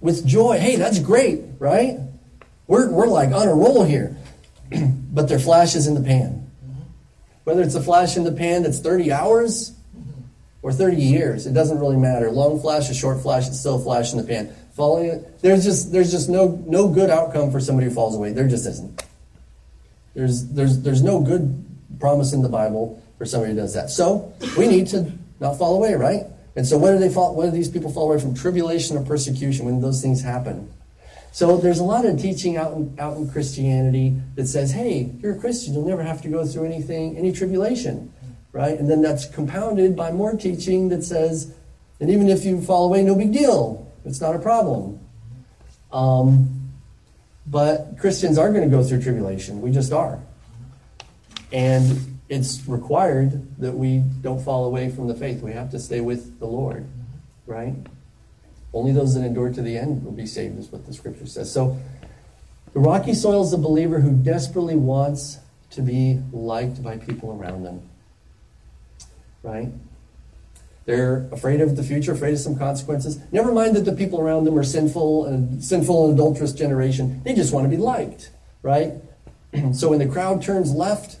with 0.00 0.26
joy. 0.26 0.58
Hey, 0.58 0.76
that's 0.76 0.98
great, 0.98 1.42
right? 1.58 1.98
We're, 2.66 2.90
we're 2.90 3.06
like 3.06 3.32
on 3.32 3.48
a 3.48 3.54
roll 3.54 3.84
here. 3.84 4.16
but 5.12 5.28
their 5.28 5.38
flash 5.38 5.74
is 5.74 5.86
in 5.86 5.94
the 5.94 6.02
pan. 6.02 6.50
Whether 7.44 7.62
it's 7.62 7.74
a 7.74 7.82
flash 7.82 8.16
in 8.16 8.24
the 8.24 8.32
pan 8.32 8.62
that's 8.62 8.78
30 8.78 9.12
hours 9.12 9.72
or 10.62 10.72
30 10.72 10.96
years, 10.96 11.46
it 11.46 11.52
doesn't 11.52 11.78
really 11.80 11.96
matter. 11.96 12.30
Long 12.30 12.60
flash, 12.60 12.88
a 12.90 12.94
short 12.94 13.20
flash, 13.20 13.48
it's 13.48 13.58
still 13.58 13.80
a 13.80 13.82
flash 13.82 14.12
in 14.12 14.18
the 14.18 14.24
pan. 14.24 14.54
Following 14.72 15.10
it, 15.10 15.42
there's 15.42 15.64
just 15.64 15.90
there's 15.92 16.10
just 16.10 16.28
no 16.28 16.62
no 16.66 16.88
good 16.88 17.10
outcome 17.10 17.50
for 17.50 17.60
somebody 17.60 17.88
who 17.88 17.94
falls 17.94 18.14
away. 18.14 18.32
There 18.32 18.46
just 18.46 18.66
isn't. 18.66 19.02
There's, 20.14 20.48
there's, 20.48 20.80
there's 20.82 21.02
no 21.02 21.20
good 21.20 21.64
promise 21.98 22.32
in 22.32 22.42
the 22.42 22.48
Bible 22.48 23.02
for 23.18 23.26
somebody 23.26 23.52
who 23.52 23.60
does 23.60 23.74
that. 23.74 23.90
So 23.90 24.32
we 24.56 24.66
need 24.66 24.86
to 24.88 25.12
not 25.38 25.58
fall 25.58 25.76
away, 25.76 25.94
right? 25.94 26.24
And 26.56 26.66
so 26.66 26.76
when 26.78 26.94
do 26.94 26.98
they 26.98 27.12
fall? 27.12 27.34
When 27.34 27.50
do 27.50 27.52
these 27.52 27.70
people 27.70 27.92
fall 27.92 28.10
away 28.10 28.20
from 28.20 28.34
tribulation 28.34 28.96
or 28.96 29.04
persecution? 29.04 29.66
When 29.66 29.80
those 29.80 30.02
things 30.02 30.22
happen? 30.22 30.70
So 31.32 31.56
there's 31.58 31.78
a 31.78 31.84
lot 31.84 32.04
of 32.04 32.20
teaching 32.20 32.56
out 32.56 32.72
in, 32.72 32.96
out 32.98 33.16
in 33.16 33.30
Christianity 33.30 34.20
that 34.34 34.46
says, 34.46 34.72
"Hey, 34.72 35.12
you're 35.20 35.36
a 35.36 35.38
Christian. 35.38 35.74
You'll 35.74 35.86
never 35.86 36.02
have 36.02 36.20
to 36.22 36.28
go 36.28 36.44
through 36.44 36.64
anything, 36.64 37.16
any 37.16 37.30
tribulation, 37.30 38.12
right?" 38.52 38.78
And 38.78 38.90
then 38.90 39.00
that's 39.00 39.26
compounded 39.26 39.94
by 39.94 40.10
more 40.10 40.34
teaching 40.34 40.88
that 40.88 41.04
says, 41.04 41.54
"And 42.00 42.10
even 42.10 42.28
if 42.28 42.44
you 42.44 42.60
fall 42.60 42.86
away, 42.86 43.04
no 43.04 43.14
big 43.14 43.32
deal. 43.32 43.86
It's 44.04 44.20
not 44.20 44.34
a 44.34 44.40
problem." 44.40 44.98
Um, 45.92 46.59
but 47.50 47.98
Christians 47.98 48.38
are 48.38 48.50
going 48.50 48.68
to 48.68 48.74
go 48.74 48.82
through 48.82 49.02
tribulation. 49.02 49.60
We 49.60 49.72
just 49.72 49.92
are. 49.92 50.20
And 51.52 52.20
it's 52.28 52.66
required 52.68 53.58
that 53.58 53.72
we 53.72 53.98
don't 54.20 54.40
fall 54.40 54.64
away 54.64 54.88
from 54.88 55.08
the 55.08 55.14
faith. 55.14 55.42
We 55.42 55.52
have 55.52 55.70
to 55.72 55.80
stay 55.80 56.00
with 56.00 56.38
the 56.38 56.46
Lord, 56.46 56.86
right? 57.46 57.74
Only 58.72 58.92
those 58.92 59.14
that 59.14 59.22
endure 59.22 59.52
to 59.52 59.62
the 59.62 59.76
end 59.76 60.04
will 60.04 60.12
be 60.12 60.26
saved, 60.26 60.58
is 60.60 60.70
what 60.70 60.86
the 60.86 60.94
scripture 60.94 61.26
says. 61.26 61.52
So, 61.52 61.76
the 62.72 62.78
rocky 62.78 63.14
soil 63.14 63.42
is 63.42 63.50
the 63.50 63.58
believer 63.58 63.98
who 63.98 64.12
desperately 64.12 64.76
wants 64.76 65.38
to 65.70 65.82
be 65.82 66.20
liked 66.32 66.80
by 66.84 66.98
people 66.98 67.32
around 67.32 67.64
them, 67.64 67.82
right? 69.42 69.72
They're 70.90 71.28
afraid 71.30 71.60
of 71.60 71.76
the 71.76 71.84
future, 71.84 72.10
afraid 72.10 72.32
of 72.32 72.40
some 72.40 72.56
consequences. 72.56 73.20
Never 73.30 73.52
mind 73.52 73.76
that 73.76 73.84
the 73.84 73.92
people 73.92 74.20
around 74.20 74.42
them 74.42 74.58
are 74.58 74.64
sinful 74.64 75.26
and 75.26 75.62
sinful 75.62 76.06
and 76.06 76.14
adulterous 76.14 76.52
generation. 76.52 77.22
They 77.22 77.32
just 77.32 77.52
want 77.52 77.64
to 77.64 77.68
be 77.68 77.76
liked, 77.76 78.30
right? 78.60 78.94
so 79.72 79.90
when 79.90 80.00
the 80.00 80.08
crowd 80.08 80.42
turns 80.42 80.72
left, 80.72 81.18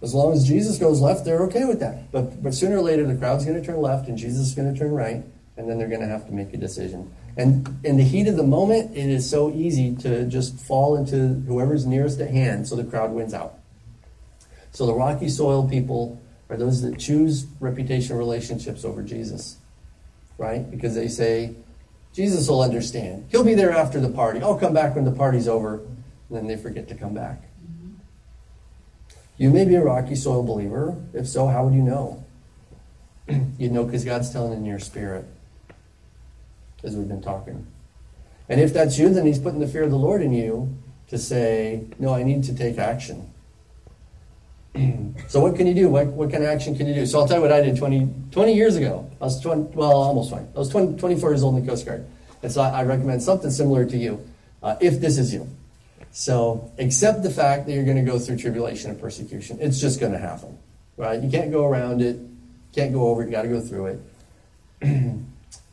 as 0.00 0.14
long 0.14 0.32
as 0.32 0.48
Jesus 0.48 0.78
goes 0.78 1.02
left, 1.02 1.26
they're 1.26 1.42
okay 1.42 1.66
with 1.66 1.78
that. 1.80 2.10
But 2.10 2.42
but 2.42 2.54
sooner 2.54 2.78
or 2.78 2.80
later, 2.80 3.06
the 3.06 3.16
crowd's 3.16 3.44
going 3.44 3.60
to 3.60 3.66
turn 3.66 3.82
left 3.82 4.08
and 4.08 4.16
Jesus 4.16 4.46
is 4.46 4.54
going 4.54 4.72
to 4.72 4.80
turn 4.80 4.92
right, 4.92 5.22
and 5.58 5.68
then 5.68 5.76
they're 5.76 5.88
going 5.88 6.00
to 6.00 6.08
have 6.08 6.24
to 6.28 6.32
make 6.32 6.54
a 6.54 6.56
decision. 6.56 7.12
And 7.36 7.78
in 7.84 7.98
the 7.98 8.02
heat 8.02 8.28
of 8.28 8.38
the 8.38 8.44
moment, 8.44 8.96
it 8.96 9.10
is 9.10 9.28
so 9.28 9.52
easy 9.52 9.94
to 9.96 10.24
just 10.24 10.58
fall 10.58 10.96
into 10.96 11.42
whoever's 11.46 11.84
nearest 11.84 12.18
at 12.20 12.30
hand, 12.30 12.66
so 12.66 12.74
the 12.74 12.84
crowd 12.84 13.10
wins 13.10 13.34
out. 13.34 13.58
So 14.72 14.86
the 14.86 14.94
rocky 14.94 15.28
soil 15.28 15.68
people 15.68 16.18
are 16.48 16.56
those 16.56 16.82
that 16.82 16.98
choose 16.98 17.46
reputation 17.60 18.16
relationships 18.16 18.84
over 18.84 19.02
Jesus, 19.02 19.56
right? 20.38 20.70
Because 20.70 20.94
they 20.94 21.08
say, 21.08 21.54
Jesus 22.12 22.48
will 22.48 22.62
understand. 22.62 23.26
He'll 23.30 23.44
be 23.44 23.54
there 23.54 23.72
after 23.72 24.00
the 24.00 24.08
party. 24.08 24.40
I'll 24.40 24.58
come 24.58 24.72
back 24.72 24.94
when 24.94 25.04
the 25.04 25.12
party's 25.12 25.48
over. 25.48 25.80
And 26.28 26.38
then 26.38 26.46
they 26.46 26.56
forget 26.56 26.88
to 26.88 26.94
come 26.94 27.14
back. 27.14 27.42
You 29.36 29.50
may 29.50 29.64
be 29.64 29.74
a 29.74 29.84
rocky 29.84 30.14
soil 30.14 30.42
believer. 30.42 30.96
If 31.12 31.28
so, 31.28 31.46
how 31.46 31.64
would 31.64 31.74
you 31.74 31.82
know? 31.82 32.24
you 33.58 33.68
know 33.68 33.84
because 33.84 34.04
God's 34.04 34.32
telling 34.32 34.52
in 34.52 34.64
your 34.64 34.78
spirit 34.78 35.26
as 36.82 36.96
we've 36.96 37.08
been 37.08 37.22
talking. 37.22 37.66
And 38.48 38.60
if 38.60 38.72
that's 38.72 38.98
you, 38.98 39.10
then 39.10 39.26
He's 39.26 39.38
putting 39.38 39.60
the 39.60 39.66
fear 39.66 39.82
of 39.82 39.90
the 39.90 39.98
Lord 39.98 40.22
in 40.22 40.32
you 40.32 40.76
to 41.08 41.18
say, 41.18 41.84
No, 41.98 42.14
I 42.14 42.22
need 42.22 42.44
to 42.44 42.54
take 42.54 42.78
action. 42.78 43.30
so, 45.28 45.40
what 45.40 45.56
can 45.56 45.66
you 45.66 45.74
do? 45.74 45.88
What, 45.88 46.06
what 46.08 46.30
kind 46.30 46.42
of 46.42 46.50
action 46.50 46.76
can 46.76 46.86
you 46.86 46.94
do? 46.94 47.06
So, 47.06 47.20
I'll 47.20 47.28
tell 47.28 47.38
you 47.38 47.42
what 47.42 47.52
I 47.52 47.60
did 47.60 47.76
20, 47.76 48.08
20 48.30 48.54
years 48.54 48.76
ago. 48.76 49.10
I 49.20 49.24
was 49.24 49.40
20, 49.40 49.74
well, 49.74 49.92
almost 49.92 50.30
20. 50.30 50.48
I 50.54 50.58
was 50.58 50.68
20, 50.68 50.98
24 50.98 51.30
years 51.30 51.42
old 51.42 51.56
in 51.56 51.64
the 51.64 51.68
Coast 51.68 51.86
Guard. 51.86 52.06
And 52.42 52.52
so, 52.52 52.60
I, 52.60 52.80
I 52.80 52.84
recommend 52.84 53.22
something 53.22 53.50
similar 53.50 53.84
to 53.84 53.96
you 53.96 54.26
uh, 54.62 54.76
if 54.80 55.00
this 55.00 55.18
is 55.18 55.32
you. 55.32 55.48
So, 56.12 56.72
accept 56.78 57.22
the 57.22 57.30
fact 57.30 57.66
that 57.66 57.72
you're 57.72 57.84
going 57.84 57.96
to 57.96 58.10
go 58.10 58.18
through 58.18 58.38
tribulation 58.38 58.90
and 58.90 59.00
persecution. 59.00 59.58
It's 59.60 59.80
just 59.80 60.00
going 60.00 60.12
to 60.12 60.18
happen, 60.18 60.58
right? 60.96 61.20
You 61.20 61.30
can't 61.30 61.50
go 61.50 61.66
around 61.66 62.02
it, 62.02 62.18
can't 62.74 62.92
go 62.92 63.08
over 63.08 63.22
it, 63.22 63.26
you 63.26 63.32
got 63.32 63.42
to 63.42 63.48
go 63.48 63.60
through 63.60 63.86
it. 63.86 64.00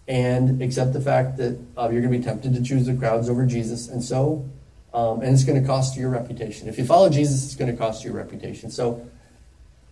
and 0.07 0.61
accept 0.61 0.93
the 0.93 1.01
fact 1.01 1.37
that 1.37 1.57
uh, 1.77 1.89
you're 1.89 2.01
going 2.01 2.11
to 2.11 2.17
be 2.17 2.23
tempted 2.23 2.53
to 2.53 2.61
choose 2.61 2.85
the 2.85 2.93
crowds 2.93 3.29
over 3.29 3.45
Jesus. 3.45 3.87
And 3.87 4.03
so, 4.03 4.49
um, 4.93 5.21
and 5.21 5.33
it's 5.33 5.43
going 5.43 5.59
to 5.59 5.67
cost 5.67 5.95
you 5.95 6.01
your 6.01 6.11
reputation. 6.11 6.67
If 6.67 6.77
you 6.77 6.85
follow 6.85 7.09
Jesus, 7.09 7.43
it's 7.43 7.55
going 7.55 7.71
to 7.71 7.77
cost 7.77 8.03
you 8.03 8.11
your 8.11 8.19
reputation. 8.19 8.69
So, 8.69 9.07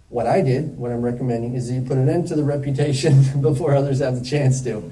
what 0.09 0.27
I 0.27 0.41
did, 0.41 0.77
what 0.77 0.91
I'm 0.91 1.01
recommending, 1.01 1.55
is 1.55 1.71
you 1.71 1.81
put 1.81 1.97
an 1.97 2.09
end 2.09 2.27
to 2.27 2.35
the 2.35 2.43
reputation 2.43 3.23
before 3.41 3.75
others 3.75 3.99
have 3.99 4.19
the 4.21 4.25
chance 4.25 4.61
to. 4.63 4.91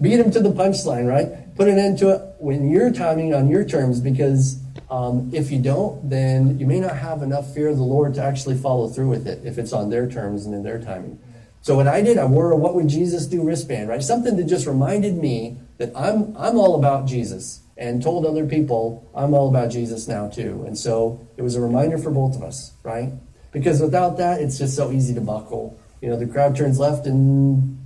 Beat 0.00 0.16
them 0.16 0.30
to 0.32 0.40
the 0.40 0.50
punchline, 0.50 1.08
right? 1.08 1.54
Put 1.56 1.68
an 1.68 1.78
end 1.78 1.98
to 2.00 2.10
it 2.10 2.34
when 2.38 2.68
your 2.68 2.92
timing 2.92 3.32
on 3.32 3.48
your 3.48 3.64
terms, 3.64 4.00
because 4.00 4.60
um, 4.90 5.30
if 5.32 5.50
you 5.50 5.58
don't, 5.58 6.08
then 6.10 6.58
you 6.58 6.66
may 6.66 6.80
not 6.80 6.96
have 6.96 7.22
enough 7.22 7.54
fear 7.54 7.68
of 7.68 7.76
the 7.76 7.82
Lord 7.82 8.14
to 8.14 8.22
actually 8.22 8.56
follow 8.56 8.88
through 8.88 9.08
with 9.08 9.26
it 9.26 9.40
if 9.44 9.56
it's 9.56 9.72
on 9.72 9.88
their 9.88 10.08
terms 10.08 10.44
and 10.44 10.54
in 10.54 10.62
their 10.62 10.80
timing. 10.80 11.18
So 11.62 11.74
what 11.74 11.88
I 11.88 12.02
did, 12.02 12.18
I 12.18 12.24
wore 12.26 12.52
a 12.52 12.56
"What 12.56 12.74
Would 12.74 12.88
Jesus 12.88 13.26
Do" 13.26 13.42
wristband, 13.42 13.88
right? 13.88 14.02
Something 14.02 14.36
that 14.36 14.44
just 14.44 14.66
reminded 14.66 15.16
me 15.16 15.56
that 15.78 15.90
I'm 15.96 16.36
I'm 16.36 16.58
all 16.58 16.76
about 16.76 17.06
Jesus, 17.06 17.60
and 17.76 18.02
told 18.02 18.24
other 18.24 18.46
people 18.46 19.08
I'm 19.14 19.34
all 19.34 19.48
about 19.48 19.70
Jesus 19.70 20.08
now 20.08 20.28
too. 20.28 20.64
And 20.66 20.78
so 20.78 21.26
it 21.36 21.42
was 21.42 21.56
a 21.56 21.60
reminder 21.60 21.98
for 21.98 22.10
both 22.10 22.36
of 22.36 22.42
us, 22.42 22.72
right? 22.82 23.12
Because 23.52 23.80
without 23.80 24.18
that, 24.18 24.40
it's 24.40 24.58
just 24.58 24.76
so 24.76 24.92
easy 24.92 25.14
to 25.14 25.20
buckle. 25.20 25.78
You 26.00 26.10
know, 26.10 26.18
the 26.18 26.26
crowd 26.26 26.56
turns 26.56 26.78
left, 26.78 27.06
and 27.06 27.78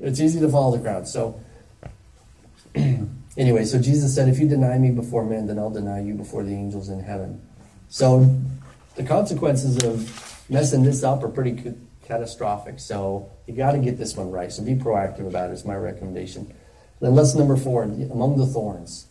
it's 0.00 0.20
easy 0.20 0.40
to 0.40 0.48
follow 0.48 0.76
the 0.76 0.82
crowd. 0.82 1.06
So 1.06 1.40
anyway, 2.74 3.64
so 3.64 3.78
Jesus 3.78 4.14
said, 4.14 4.28
"If 4.28 4.38
you 4.38 4.48
deny 4.48 4.78
me 4.78 4.90
before 4.90 5.24
men, 5.24 5.46
then 5.46 5.58
I'll 5.58 5.70
deny 5.70 6.00
you 6.00 6.14
before 6.14 6.42
the 6.42 6.54
angels 6.54 6.88
in 6.88 7.00
heaven." 7.00 7.40
So 7.88 8.34
the 8.96 9.04
consequences 9.04 9.82
of 9.84 10.44
messing 10.48 10.84
this 10.84 11.02
up 11.02 11.22
are 11.22 11.28
pretty 11.28 11.74
catastrophic. 12.04 12.78
So 12.78 13.30
you 13.46 13.54
got 13.54 13.72
to 13.72 13.78
get 13.78 13.98
this 13.98 14.16
one 14.16 14.30
right. 14.30 14.50
So 14.50 14.62
be 14.62 14.74
proactive 14.74 15.26
about 15.26 15.50
it. 15.50 15.52
Is 15.52 15.64
my 15.64 15.76
recommendation. 15.76 16.54
Then 17.00 17.14
lesson 17.14 17.38
number 17.38 17.56
four: 17.56 17.82
among 17.82 18.38
the 18.38 18.46
thorns. 18.46 19.06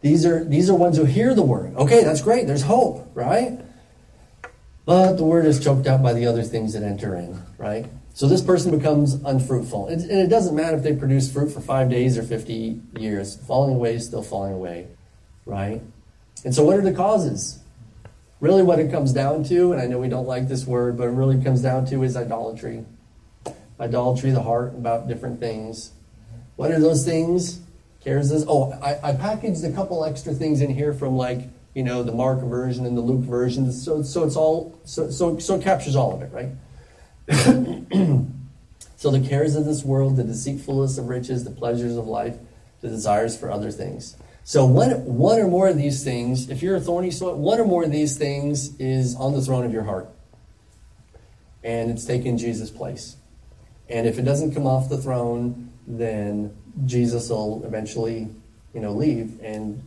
These 0.00 0.26
are 0.26 0.44
these 0.44 0.70
are 0.70 0.74
ones 0.74 0.96
who 0.96 1.04
hear 1.04 1.34
the 1.34 1.42
word. 1.42 1.74
Okay, 1.76 2.04
that's 2.04 2.20
great. 2.20 2.46
There's 2.46 2.62
hope, 2.62 3.10
right? 3.14 3.60
But 4.84 5.14
the 5.14 5.24
word 5.24 5.46
is 5.46 5.62
choked 5.62 5.86
out 5.86 6.02
by 6.02 6.12
the 6.12 6.26
other 6.26 6.44
things 6.44 6.74
that 6.74 6.84
enter 6.84 7.16
in, 7.16 7.42
right? 7.58 7.86
So 8.14 8.28
this 8.28 8.40
person 8.40 8.70
becomes 8.70 9.14
unfruitful. 9.14 9.88
And 9.88 10.10
it 10.10 10.28
doesn't 10.28 10.54
matter 10.54 10.76
if 10.76 10.82
they 10.82 10.94
produce 10.94 11.30
fruit 11.30 11.50
for 11.50 11.60
five 11.60 11.90
days 11.90 12.16
or 12.16 12.22
50 12.22 12.80
years. 12.98 13.36
Falling 13.36 13.74
away 13.74 13.96
is 13.96 14.06
still 14.06 14.22
falling 14.22 14.54
away, 14.54 14.86
right? 15.44 15.82
And 16.44 16.54
so 16.54 16.64
what 16.64 16.78
are 16.78 16.82
the 16.82 16.94
causes? 16.94 17.58
Really, 18.40 18.62
what 18.62 18.78
it 18.78 18.90
comes 18.90 19.12
down 19.12 19.44
to, 19.44 19.72
and 19.72 19.82
I 19.82 19.86
know 19.86 19.98
we 19.98 20.08
don't 20.08 20.26
like 20.26 20.46
this 20.48 20.66
word, 20.66 20.96
but 20.96 21.04
it 21.04 21.10
really 21.10 21.42
comes 21.42 21.62
down 21.62 21.84
to 21.86 22.04
is 22.04 22.16
idolatry. 22.16 22.84
Idolatry, 23.80 24.30
the 24.30 24.42
heart 24.42 24.74
about 24.74 25.08
different 25.08 25.40
things. 25.40 25.90
What 26.56 26.70
are 26.70 26.80
those 26.80 27.04
things? 27.04 27.60
Cares 28.02 28.30
this. 28.30 28.44
Oh, 28.48 28.72
I, 28.72 29.10
I 29.10 29.12
packaged 29.14 29.64
a 29.64 29.72
couple 29.72 30.04
extra 30.04 30.32
things 30.32 30.60
in 30.60 30.70
here 30.70 30.92
from 30.92 31.16
like 31.16 31.48
you 31.74 31.82
know 31.82 32.02
the 32.02 32.12
Mark 32.12 32.40
version 32.40 32.86
and 32.86 32.96
the 32.96 33.02
Luke 33.02 33.24
version, 33.24 33.70
so 33.72 34.02
so 34.02 34.24
it's 34.24 34.36
all 34.36 34.78
so 34.84 35.10
so 35.10 35.38
so 35.38 35.56
it 35.56 35.62
captures 35.62 35.96
all 35.96 36.14
of 36.14 36.22
it, 36.22 36.32
right? 36.32 36.50
so 38.96 39.10
the 39.10 39.20
cares 39.20 39.56
of 39.56 39.64
this 39.64 39.84
world, 39.84 40.16
the 40.16 40.24
deceitfulness 40.24 40.98
of 40.98 41.08
riches, 41.08 41.44
the 41.44 41.50
pleasures 41.50 41.96
of 41.96 42.06
life, 42.06 42.36
the 42.80 42.88
desires 42.88 43.36
for 43.36 43.50
other 43.50 43.70
things. 43.70 44.16
So 44.44 44.64
one, 44.64 45.04
one 45.04 45.40
or 45.40 45.48
more 45.48 45.66
of 45.66 45.76
these 45.76 46.04
things, 46.04 46.48
if 46.48 46.62
you're 46.62 46.76
a 46.76 46.80
thorny 46.80 47.10
soil, 47.10 47.34
one 47.34 47.58
or 47.58 47.64
more 47.64 47.82
of 47.82 47.90
these 47.90 48.16
things 48.16 48.78
is 48.78 49.16
on 49.16 49.32
the 49.32 49.40
throne 49.40 49.66
of 49.66 49.72
your 49.72 49.82
heart. 49.82 50.08
And 51.64 51.90
it's 51.90 52.04
taken 52.04 52.38
Jesus' 52.38 52.70
place. 52.70 53.16
And 53.88 54.06
if 54.06 54.20
it 54.20 54.22
doesn't 54.22 54.54
come 54.54 54.64
off 54.64 54.88
the 54.88 54.98
throne, 54.98 55.72
then 55.86 56.56
Jesus 56.84 57.30
will 57.30 57.62
eventually, 57.64 58.28
you 58.74 58.80
know, 58.80 58.92
leave 58.92 59.40
and 59.42 59.82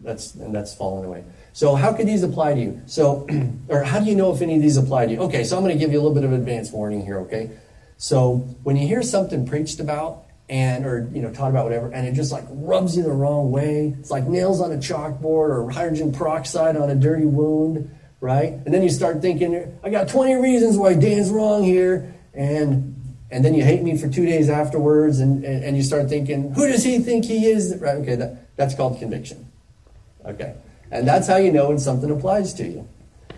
that's 0.00 0.34
and 0.34 0.54
that's 0.54 0.74
fallen 0.74 1.04
away. 1.04 1.24
So 1.52 1.74
how 1.74 1.92
could 1.92 2.06
these 2.06 2.22
apply 2.22 2.54
to 2.54 2.60
you? 2.60 2.82
So 2.86 3.26
or 3.68 3.82
how 3.82 4.00
do 4.00 4.06
you 4.06 4.16
know 4.16 4.34
if 4.34 4.42
any 4.42 4.56
of 4.56 4.62
these 4.62 4.76
apply 4.76 5.06
to 5.06 5.12
you? 5.12 5.18
Okay, 5.20 5.44
so 5.44 5.56
I'm 5.56 5.62
going 5.62 5.74
to 5.74 5.78
give 5.78 5.92
you 5.92 5.98
a 5.98 6.02
little 6.02 6.14
bit 6.14 6.24
of 6.24 6.32
advance 6.32 6.70
warning 6.72 7.04
here, 7.04 7.20
okay? 7.20 7.50
So 7.96 8.36
when 8.64 8.76
you 8.76 8.86
hear 8.86 9.02
something 9.02 9.46
preached 9.46 9.80
about 9.80 10.24
and 10.48 10.84
or 10.84 11.08
you 11.12 11.22
know 11.22 11.32
taught 11.32 11.48
about 11.48 11.64
whatever 11.64 11.90
and 11.90 12.06
it 12.06 12.12
just 12.12 12.30
like 12.30 12.44
rubs 12.50 12.96
you 12.96 13.02
the 13.02 13.10
wrong 13.10 13.50
way 13.50 13.94
it's 13.98 14.10
like 14.10 14.24
nails 14.24 14.60
on 14.60 14.72
a 14.72 14.76
chalkboard 14.76 15.22
or 15.48 15.70
hydrogen 15.70 16.12
peroxide 16.12 16.76
on 16.76 16.90
a 16.90 16.94
dirty 16.94 17.24
wound 17.24 17.90
right 18.20 18.52
and 18.52 18.66
then 18.66 18.82
you 18.82 18.90
start 18.90 19.22
thinking 19.22 19.78
i 19.82 19.88
got 19.88 20.06
20 20.06 20.34
reasons 20.34 20.76
why 20.76 20.92
dan's 20.92 21.30
wrong 21.30 21.62
here 21.62 22.14
and 22.34 22.93
and 23.34 23.44
then 23.44 23.52
you 23.54 23.64
hate 23.64 23.82
me 23.82 23.98
for 23.98 24.08
two 24.08 24.24
days 24.24 24.48
afterwards 24.48 25.18
and, 25.20 25.44
and, 25.44 25.64
and 25.64 25.76
you 25.76 25.82
start 25.82 26.08
thinking 26.08 26.52
who 26.54 26.68
does 26.68 26.84
he 26.84 26.98
think 27.00 27.24
he 27.24 27.46
is? 27.46 27.76
Right 27.80 27.96
okay 27.96 28.14
that, 28.16 28.56
that's 28.56 28.74
called 28.74 28.98
conviction. 28.98 29.50
Okay. 30.24 30.54
And 30.90 31.06
that's 31.06 31.26
how 31.26 31.36
you 31.36 31.52
know 31.52 31.68
when 31.68 31.78
something 31.78 32.10
applies 32.10 32.54
to 32.54 32.64
you. 32.64 32.88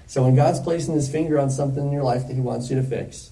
So 0.07 0.23
when 0.23 0.37
god's 0.37 0.61
placing 0.61 0.95
his 0.95 1.11
finger 1.11 1.41
on 1.41 1.51
something 1.51 1.87
in 1.87 1.93
your 1.93 2.05
life 2.05 2.29
that 2.29 2.35
he 2.35 2.41
wants 2.41 2.71
you 2.71 2.77
to 2.77 2.83
fix 2.83 3.31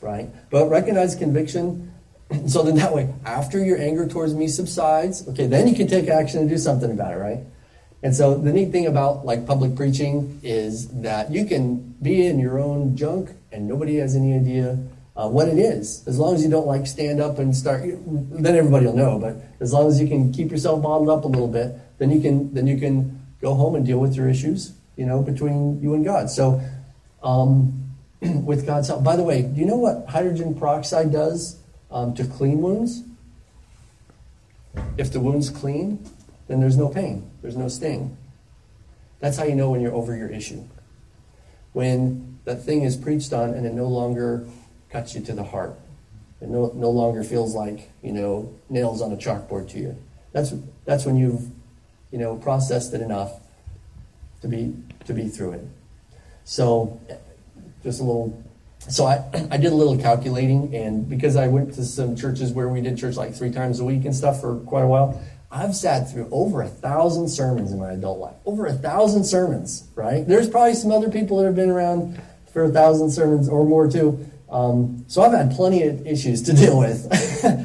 right? 0.00 0.28
But 0.50 0.68
recognize 0.68 1.14
conviction. 1.14 1.92
So 2.46 2.62
then 2.62 2.76
that 2.76 2.94
way, 2.94 3.14
after 3.24 3.64
your 3.64 3.78
anger 3.78 4.06
towards 4.06 4.34
me 4.34 4.48
subsides, 4.48 5.26
okay, 5.28 5.46
then 5.46 5.66
you 5.66 5.74
can 5.74 5.86
take 5.86 6.08
action 6.08 6.40
and 6.40 6.48
do 6.48 6.58
something 6.58 6.90
about 6.90 7.14
it, 7.14 7.16
right? 7.16 7.38
And 8.02 8.14
so 8.14 8.36
the 8.36 8.52
neat 8.52 8.70
thing 8.70 8.86
about 8.86 9.24
like 9.24 9.46
public 9.46 9.74
preaching 9.74 10.38
is 10.42 10.88
that 11.00 11.32
you 11.32 11.46
can 11.46 11.96
be 12.02 12.26
in 12.26 12.38
your 12.38 12.58
own 12.58 12.98
junk 12.98 13.30
and 13.50 13.66
nobody 13.66 13.96
has 13.96 14.14
any 14.14 14.34
idea 14.34 14.78
uh, 15.18 15.28
what 15.28 15.48
it 15.48 15.58
is. 15.58 16.06
As 16.06 16.18
long 16.18 16.34
as 16.34 16.42
you 16.42 16.48
don't 16.48 16.66
like 16.66 16.86
stand 16.86 17.20
up 17.20 17.38
and 17.38 17.54
start, 17.54 17.82
then 17.84 18.56
everybody 18.56 18.86
will 18.86 18.96
know. 18.96 19.18
But 19.18 19.36
as 19.60 19.72
long 19.72 19.88
as 19.88 20.00
you 20.00 20.08
can 20.08 20.32
keep 20.32 20.50
yourself 20.50 20.80
bottled 20.82 21.10
up 21.10 21.24
a 21.24 21.28
little 21.28 21.48
bit, 21.48 21.74
then 21.98 22.10
you 22.10 22.20
can 22.20 22.54
then 22.54 22.66
you 22.66 22.78
can 22.78 23.20
go 23.42 23.54
home 23.54 23.74
and 23.74 23.84
deal 23.84 23.98
with 23.98 24.14
your 24.14 24.28
issues, 24.30 24.72
you 24.96 25.04
know, 25.04 25.22
between 25.22 25.82
you 25.82 25.92
and 25.92 26.04
God. 26.04 26.30
So 26.30 26.62
um, 27.22 27.92
with 28.22 28.64
God's 28.64 28.88
help. 28.88 29.04
By 29.04 29.16
the 29.16 29.24
way, 29.24 29.42
do 29.42 29.60
you 29.60 29.66
know 29.66 29.76
what 29.76 30.06
hydrogen 30.08 30.54
peroxide 30.54 31.12
does? 31.12 31.58
um, 31.90 32.14
to 32.14 32.24
clean 32.24 32.60
wounds. 32.60 33.02
If 34.96 35.12
the 35.12 35.20
wound's 35.20 35.50
clean, 35.50 36.04
then 36.46 36.60
there's 36.60 36.76
no 36.76 36.88
pain, 36.88 37.30
there's 37.42 37.56
no 37.56 37.68
sting. 37.68 38.16
That's 39.20 39.36
how 39.36 39.44
you 39.44 39.54
know 39.54 39.70
when 39.70 39.80
you're 39.80 39.94
over 39.94 40.16
your 40.16 40.28
issue. 40.28 40.64
When 41.72 42.38
that 42.44 42.62
thing 42.62 42.82
is 42.82 42.96
preached 42.96 43.32
on 43.32 43.50
and 43.54 43.66
it 43.66 43.72
no 43.72 43.86
longer 43.86 44.46
cuts 44.90 45.14
you 45.14 45.20
to 45.22 45.32
the 45.32 45.44
heart. 45.44 45.78
It 46.40 46.48
no, 46.48 46.72
no 46.74 46.90
longer 46.90 47.24
feels 47.24 47.54
like, 47.54 47.90
you 48.02 48.12
know, 48.12 48.54
nails 48.68 49.02
on 49.02 49.12
a 49.12 49.16
chalkboard 49.16 49.68
to 49.70 49.78
you. 49.78 49.96
That's, 50.32 50.54
that's 50.84 51.04
when 51.04 51.16
you've, 51.16 51.42
you 52.10 52.18
know, 52.18 52.36
processed 52.36 52.94
it 52.94 53.00
enough 53.00 53.40
to 54.42 54.48
be, 54.48 54.74
to 55.06 55.12
be 55.12 55.28
through 55.28 55.52
it. 55.52 55.66
So, 56.44 57.00
just 57.82 58.00
a 58.00 58.04
little 58.04 58.42
so 58.80 59.06
I, 59.06 59.24
I 59.50 59.56
did 59.56 59.72
a 59.72 59.74
little 59.74 59.98
calculating, 59.98 60.74
and 60.74 61.08
because 61.08 61.36
I 61.36 61.48
went 61.48 61.74
to 61.74 61.84
some 61.84 62.16
churches 62.16 62.52
where 62.52 62.68
we 62.68 62.80
did 62.80 62.96
church 62.98 63.16
like 63.16 63.34
three 63.34 63.50
times 63.50 63.80
a 63.80 63.84
week 63.84 64.04
and 64.04 64.14
stuff 64.14 64.40
for 64.40 64.56
quite 64.56 64.82
a 64.82 64.86
while, 64.86 65.20
I've 65.50 65.74
sat 65.74 66.10
through 66.10 66.28
over 66.30 66.60
a 66.62 66.68
thousand 66.68 67.28
sermons 67.28 67.72
in 67.72 67.78
my 67.78 67.92
adult 67.92 68.18
life. 68.18 68.36
Over 68.44 68.66
a 68.66 68.72
thousand 68.72 69.24
sermons, 69.24 69.88
right? 69.94 70.26
There's 70.26 70.48
probably 70.48 70.74
some 70.74 70.92
other 70.92 71.10
people 71.10 71.38
that 71.38 71.46
have 71.46 71.56
been 71.56 71.70
around 71.70 72.20
for 72.52 72.64
a 72.64 72.68
thousand 72.68 73.10
sermons 73.10 73.48
or 73.48 73.64
more 73.64 73.90
too. 73.90 74.26
Um, 74.50 75.04
so 75.08 75.22
I've 75.22 75.32
had 75.32 75.52
plenty 75.52 75.82
of 75.84 76.06
issues 76.06 76.42
to 76.42 76.52
deal 76.54 76.78
with. 76.78 77.06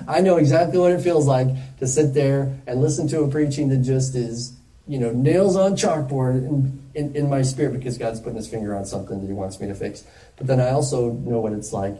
I 0.07 0.19
know 0.19 0.37
exactly 0.37 0.77
what 0.77 0.91
it 0.91 1.01
feels 1.01 1.25
like 1.25 1.47
to 1.79 1.87
sit 1.87 2.13
there 2.13 2.57
and 2.67 2.81
listen 2.81 3.07
to 3.09 3.23
a 3.23 3.27
preaching 3.27 3.69
that 3.69 3.77
just 3.77 4.15
is, 4.15 4.57
you 4.87 4.99
know, 4.99 5.11
nails 5.11 5.55
on 5.55 5.75
chalkboard 5.75 6.47
in, 6.47 6.81
in, 6.93 7.15
in 7.15 7.29
my 7.29 7.41
spirit 7.41 7.73
because 7.73 7.97
God's 7.97 8.19
putting 8.19 8.35
his 8.35 8.47
finger 8.47 8.75
on 8.75 8.85
something 8.85 9.21
that 9.21 9.27
he 9.27 9.33
wants 9.33 9.59
me 9.59 9.67
to 9.67 9.75
fix. 9.75 10.03
But 10.37 10.47
then 10.47 10.59
I 10.59 10.71
also 10.71 11.11
know 11.11 11.39
what 11.39 11.53
it's 11.53 11.71
like 11.71 11.95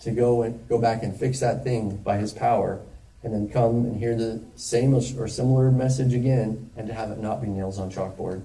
to 0.00 0.10
go 0.10 0.42
and 0.42 0.68
go 0.68 0.78
back 0.78 1.02
and 1.02 1.18
fix 1.18 1.40
that 1.40 1.64
thing 1.64 1.96
by 1.96 2.18
his 2.18 2.32
power 2.32 2.80
and 3.22 3.32
then 3.32 3.48
come 3.48 3.86
and 3.86 3.96
hear 3.96 4.14
the 4.14 4.40
same 4.54 4.94
or 4.94 5.26
similar 5.26 5.70
message 5.70 6.14
again 6.14 6.70
and 6.76 6.86
to 6.86 6.94
have 6.94 7.10
it 7.10 7.18
not 7.18 7.40
be 7.40 7.48
nails 7.48 7.78
on 7.78 7.90
chalkboard. 7.90 8.42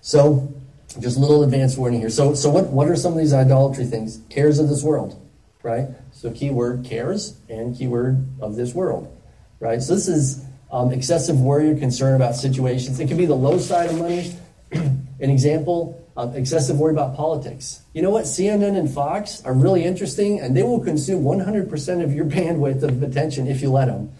So, 0.00 0.54
just 1.00 1.16
a 1.16 1.20
little 1.20 1.42
advanced 1.42 1.78
warning 1.78 2.00
here. 2.00 2.10
So, 2.10 2.34
so 2.34 2.50
what, 2.50 2.66
what 2.68 2.88
are 2.88 2.96
some 2.96 3.12
of 3.12 3.18
these 3.18 3.32
idolatry 3.32 3.84
things? 3.84 4.20
Cares 4.30 4.58
of 4.58 4.68
this 4.68 4.82
world, 4.82 5.20
right? 5.62 5.88
So, 6.12 6.30
keyword 6.30 6.84
cares 6.84 7.36
and 7.48 7.76
keyword 7.76 8.26
of 8.40 8.56
this 8.56 8.74
world, 8.74 9.16
right? 9.60 9.82
So, 9.82 9.94
this 9.94 10.08
is 10.08 10.44
um, 10.70 10.92
excessive 10.92 11.40
worry 11.40 11.70
or 11.70 11.76
concern 11.76 12.14
about 12.14 12.36
situations. 12.36 13.00
It 13.00 13.08
can 13.08 13.16
be 13.16 13.26
the 13.26 13.34
low 13.34 13.58
side 13.58 13.90
of 13.90 13.98
money. 13.98 14.34
An 14.72 15.30
example 15.30 16.00
um, 16.16 16.34
excessive 16.34 16.78
worry 16.78 16.92
about 16.92 17.16
politics. 17.16 17.82
You 17.92 18.02
know 18.02 18.10
what? 18.10 18.24
CNN 18.24 18.76
and 18.76 18.90
Fox 18.90 19.42
are 19.44 19.52
really 19.52 19.84
interesting, 19.84 20.40
and 20.40 20.56
they 20.56 20.62
will 20.62 20.80
consume 20.80 21.24
100% 21.24 22.04
of 22.04 22.12
your 22.12 22.24
bandwidth 22.24 22.82
of 22.82 23.02
attention 23.02 23.48
if 23.48 23.62
you 23.62 23.70
let 23.70 23.86
them. 23.86 24.12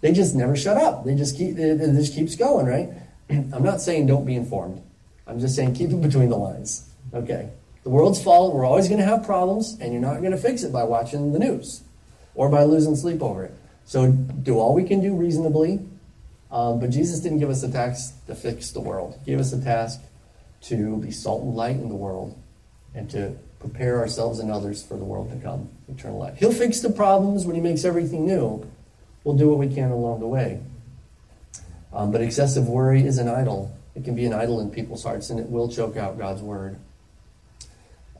They 0.00 0.12
just 0.12 0.34
never 0.34 0.56
shut 0.56 0.76
up. 0.76 1.04
They 1.04 1.14
just 1.14 1.36
keep 1.36 1.56
it, 1.56 1.80
it 1.80 1.92
just 1.94 2.14
keeps 2.14 2.34
going, 2.34 2.66
right? 2.66 2.90
I'm 3.30 3.62
not 3.62 3.80
saying 3.80 4.06
don't 4.06 4.26
be 4.26 4.34
informed. 4.34 4.82
I'm 5.26 5.40
just 5.40 5.54
saying 5.56 5.74
keep 5.74 5.90
it 5.90 6.00
between 6.00 6.28
the 6.28 6.36
lines. 6.36 6.88
Okay. 7.14 7.50
The 7.84 7.90
world's 7.90 8.22
fallen. 8.22 8.56
We're 8.56 8.64
always 8.64 8.88
going 8.88 9.00
to 9.00 9.06
have 9.06 9.24
problems, 9.24 9.76
and 9.80 9.92
you're 9.92 10.02
not 10.02 10.20
going 10.20 10.32
to 10.32 10.38
fix 10.38 10.62
it 10.62 10.72
by 10.72 10.84
watching 10.84 11.32
the 11.32 11.38
news 11.38 11.82
or 12.34 12.48
by 12.48 12.62
losing 12.62 12.94
sleep 12.94 13.22
over 13.22 13.44
it. 13.44 13.54
So 13.84 14.10
do 14.10 14.58
all 14.58 14.74
we 14.74 14.84
can 14.84 15.00
do 15.00 15.14
reasonably. 15.14 15.80
Um, 16.50 16.80
but 16.80 16.90
Jesus 16.90 17.20
didn't 17.20 17.38
give 17.38 17.50
us 17.50 17.62
a 17.62 17.70
task 17.70 18.14
to 18.26 18.34
fix 18.34 18.70
the 18.70 18.80
world. 18.80 19.18
He 19.24 19.32
gave 19.32 19.40
us 19.40 19.52
a 19.52 19.60
task 19.60 20.00
to 20.62 20.98
be 20.98 21.10
salt 21.10 21.42
and 21.42 21.54
light 21.54 21.76
in 21.76 21.88
the 21.88 21.94
world 21.94 22.38
and 22.94 23.10
to 23.10 23.34
prepare 23.58 23.98
ourselves 23.98 24.38
and 24.38 24.50
others 24.50 24.82
for 24.82 24.96
the 24.96 25.04
world 25.04 25.30
to 25.30 25.36
come, 25.36 25.70
eternal 25.88 26.18
life. 26.18 26.36
He'll 26.36 26.52
fix 26.52 26.80
the 26.80 26.90
problems 26.90 27.46
when 27.46 27.56
He 27.56 27.62
makes 27.62 27.84
everything 27.84 28.26
new. 28.26 28.68
We'll 29.24 29.36
do 29.36 29.48
what 29.48 29.58
we 29.58 29.74
can 29.74 29.90
along 29.90 30.20
the 30.20 30.26
way. 30.26 30.60
Um, 31.92 32.12
but 32.12 32.20
excessive 32.20 32.68
worry 32.68 33.04
is 33.04 33.18
an 33.18 33.28
idol. 33.28 33.74
It 33.94 34.04
can 34.04 34.14
be 34.14 34.24
an 34.24 34.32
idol 34.32 34.60
in 34.60 34.70
people's 34.70 35.04
hearts, 35.04 35.30
and 35.30 35.38
it 35.38 35.48
will 35.48 35.68
choke 35.68 35.96
out 35.96 36.18
God's 36.18 36.42
word. 36.42 36.78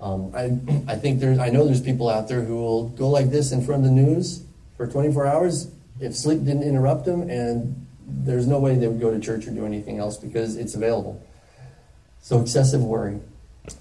Um, 0.00 0.32
I, 0.34 0.92
I 0.92 0.96
think 0.96 1.20
there's, 1.20 1.38
I 1.38 1.48
know 1.48 1.64
there's 1.64 1.80
people 1.80 2.08
out 2.08 2.28
there 2.28 2.42
who 2.42 2.56
will 2.56 2.88
go 2.88 3.08
like 3.08 3.30
this 3.30 3.52
in 3.52 3.64
front 3.64 3.84
of 3.84 3.90
the 3.90 3.94
news 3.94 4.42
for 4.76 4.86
24 4.86 5.26
hours 5.26 5.70
if 6.00 6.16
sleep 6.16 6.40
didn't 6.44 6.64
interrupt 6.64 7.04
them, 7.04 7.30
and 7.30 7.86
there's 8.06 8.46
no 8.46 8.58
way 8.58 8.74
they 8.74 8.88
would 8.88 9.00
go 9.00 9.12
to 9.12 9.20
church 9.20 9.46
or 9.46 9.52
do 9.52 9.64
anything 9.64 9.98
else 9.98 10.16
because 10.16 10.56
it's 10.56 10.74
available. 10.74 11.24
So 12.20 12.40
excessive 12.40 12.82
worry. 12.82 13.20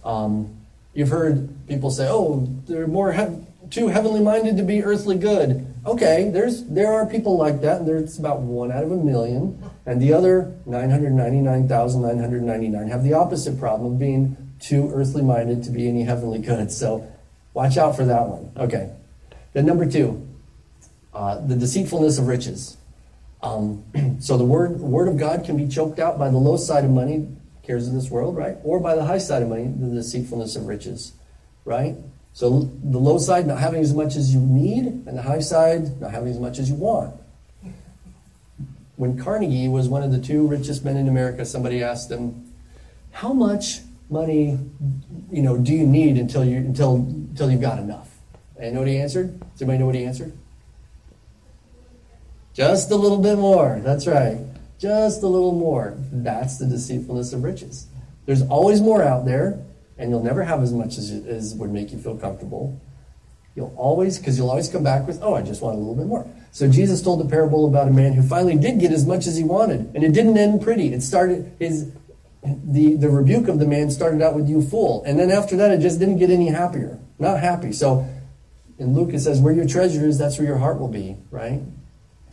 Um, 0.05 0.57
you've 0.93 1.09
heard 1.09 1.49
people 1.67 1.89
say, 1.89 2.07
"Oh, 2.09 2.47
they're 2.67 2.87
more 2.87 3.13
he- 3.13 3.45
too 3.69 3.87
heavenly 3.87 4.21
minded 4.21 4.57
to 4.57 4.63
be 4.63 4.83
earthly 4.83 5.17
good." 5.17 5.70
Okay, 5.83 6.29
there's 6.31 6.63
there 6.65 6.93
are 6.93 7.07
people 7.07 7.37
like 7.37 7.61
that, 7.61 7.79
and 7.79 7.87
there's 7.87 8.19
about 8.19 8.41
one 8.41 8.71
out 8.71 8.83
of 8.83 8.91
a 8.91 8.97
million, 8.97 9.59
and 9.87 9.99
the 9.99 10.13
other 10.13 10.55
999,999 10.67 12.87
have 12.87 13.03
the 13.03 13.13
opposite 13.13 13.59
problem 13.59 13.93
of 13.93 13.99
being 13.99 14.37
too 14.59 14.91
earthly 14.93 15.23
minded 15.23 15.63
to 15.63 15.71
be 15.71 15.89
any 15.89 16.03
heavenly 16.03 16.37
good. 16.37 16.71
So, 16.71 17.11
watch 17.55 17.77
out 17.77 17.95
for 17.95 18.05
that 18.05 18.27
one. 18.27 18.51
Okay. 18.57 18.91
Then 19.53 19.65
number 19.65 19.89
two, 19.89 20.29
uh, 21.13 21.39
the 21.39 21.55
deceitfulness 21.55 22.19
of 22.19 22.27
riches. 22.27 22.77
Um, 23.41 23.83
so 24.21 24.37
the 24.37 24.45
word 24.45 24.79
word 24.79 25.07
of 25.07 25.17
God 25.17 25.45
can 25.45 25.57
be 25.57 25.67
choked 25.67 25.97
out 25.97 26.19
by 26.19 26.29
the 26.29 26.37
low 26.37 26.57
side 26.57 26.85
of 26.85 26.91
money 26.91 27.27
cares 27.63 27.87
of 27.87 27.93
this 27.93 28.09
world, 28.09 28.35
right? 28.35 28.57
Or 28.63 28.79
by 28.79 28.95
the 28.95 29.03
high 29.03 29.17
side 29.17 29.41
of 29.41 29.49
money, 29.49 29.65
the 29.65 29.95
deceitfulness 29.95 30.55
of 30.55 30.67
riches, 30.67 31.13
right? 31.65 31.95
So 32.33 32.69
the 32.83 32.97
low 32.97 33.17
side, 33.17 33.45
not 33.45 33.59
having 33.59 33.81
as 33.81 33.93
much 33.93 34.15
as 34.15 34.33
you 34.33 34.39
need, 34.39 34.85
and 34.85 35.17
the 35.17 35.21
high 35.21 35.41
side, 35.41 35.99
not 35.99 36.11
having 36.11 36.31
as 36.31 36.39
much 36.39 36.59
as 36.59 36.69
you 36.69 36.75
want. 36.75 37.13
When 38.95 39.17
Carnegie 39.17 39.67
was 39.67 39.89
one 39.89 40.03
of 40.03 40.11
the 40.11 40.19
two 40.19 40.47
richest 40.47 40.85
men 40.85 40.95
in 40.95 41.07
America, 41.07 41.43
somebody 41.45 41.83
asked 41.83 42.09
him, 42.09 42.53
"How 43.11 43.33
much 43.33 43.81
money, 44.09 44.59
you 45.31 45.41
know, 45.41 45.57
do 45.57 45.73
you 45.73 45.85
need 45.85 46.17
until 46.17 46.45
you 46.45 46.57
until 46.57 46.95
until 46.95 47.51
you've 47.51 47.61
got 47.61 47.79
enough?" 47.79 48.19
And 48.57 48.67
you 48.67 48.73
know 48.73 48.79
what 48.79 48.87
he 48.87 48.97
answered? 48.97 49.39
Does 49.39 49.61
anybody 49.61 49.79
know 49.79 49.85
what 49.87 49.95
he 49.95 50.05
answered? 50.05 50.33
Just 52.53 52.91
a 52.91 52.95
little 52.95 53.17
bit 53.17 53.37
more. 53.39 53.81
That's 53.83 54.05
right. 54.05 54.37
Just 54.77 55.23
a 55.23 55.27
little 55.27 55.53
more. 55.53 55.95
That's 56.11 56.57
the 56.57 56.65
deceitfulness 56.65 57.33
of 57.33 57.43
riches. 57.43 57.87
There's 58.25 58.43
always 58.43 58.81
more 58.81 59.01
out 59.01 59.25
there, 59.25 59.59
and 59.97 60.09
you'll 60.09 60.23
never 60.23 60.43
have 60.43 60.61
as 60.61 60.73
much 60.73 60.97
as, 60.97 61.11
as 61.11 61.55
would 61.55 61.71
make 61.71 61.91
you 61.91 61.99
feel 61.99 62.17
comfortable. 62.17 62.79
You'll 63.55 63.73
always, 63.75 64.17
because 64.17 64.37
you'll 64.37 64.49
always 64.49 64.69
come 64.69 64.83
back 64.83 65.05
with, 65.05 65.21
oh, 65.21 65.35
I 65.35 65.41
just 65.41 65.61
want 65.61 65.75
a 65.75 65.79
little 65.79 65.95
bit 65.95 66.07
more. 66.07 66.25
So 66.51 66.69
Jesus 66.69 67.01
told 67.01 67.19
the 67.19 67.29
parable 67.29 67.67
about 67.67 67.87
a 67.87 67.91
man 67.91 68.13
who 68.13 68.21
finally 68.21 68.57
did 68.57 68.79
get 68.79 68.91
as 68.91 69.05
much 69.05 69.27
as 69.27 69.35
he 69.37 69.43
wanted, 69.43 69.91
and 69.93 70.03
it 70.03 70.13
didn't 70.13 70.37
end 70.37 70.61
pretty. 70.61 70.93
It 70.93 71.01
started 71.01 71.53
his 71.59 71.91
the 72.43 72.95
the 72.95 73.09
rebuke 73.09 73.47
of 73.47 73.59
the 73.59 73.67
man 73.67 73.91
started 73.91 74.21
out 74.21 74.35
with 74.35 74.49
you 74.49 74.61
fool, 74.61 75.03
and 75.05 75.19
then 75.19 75.29
after 75.29 75.55
that, 75.57 75.71
it 75.71 75.79
just 75.79 75.99
didn't 75.99 76.17
get 76.17 76.29
any 76.29 76.47
happier. 76.47 76.97
Not 77.19 77.39
happy. 77.39 77.71
So 77.71 78.07
in 78.79 78.95
Luke 78.95 79.13
it 79.13 79.19
says, 79.19 79.39
where 79.39 79.53
your 79.53 79.67
treasure 79.67 80.05
is, 80.07 80.17
that's 80.17 80.39
where 80.39 80.47
your 80.47 80.57
heart 80.57 80.79
will 80.79 80.87
be. 80.87 81.17
Right. 81.29 81.61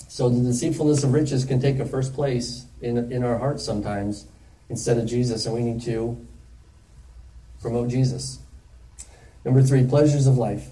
So 0.09 0.31
the 0.31 0.41
deceitfulness 0.41 1.05
of 1.05 1.13
riches 1.13 1.45
can 1.45 1.61
take 1.61 1.79
a 1.79 1.85
first 1.85 2.15
place 2.15 2.65
in, 2.81 3.13
in 3.13 3.23
our 3.23 3.39
hearts 3.39 3.63
sometimes 3.63 4.27
instead 4.71 4.97
of 4.97 5.07
Jesus, 5.07 5.45
and 5.47 5.55
we 5.55 5.63
need 5.63 5.83
to 5.83 6.27
promote 7.61 7.89
Jesus. 7.89 8.39
Number 9.45 9.63
three, 9.63 9.85
pleasures 9.85 10.27
of 10.27 10.37
life. 10.37 10.69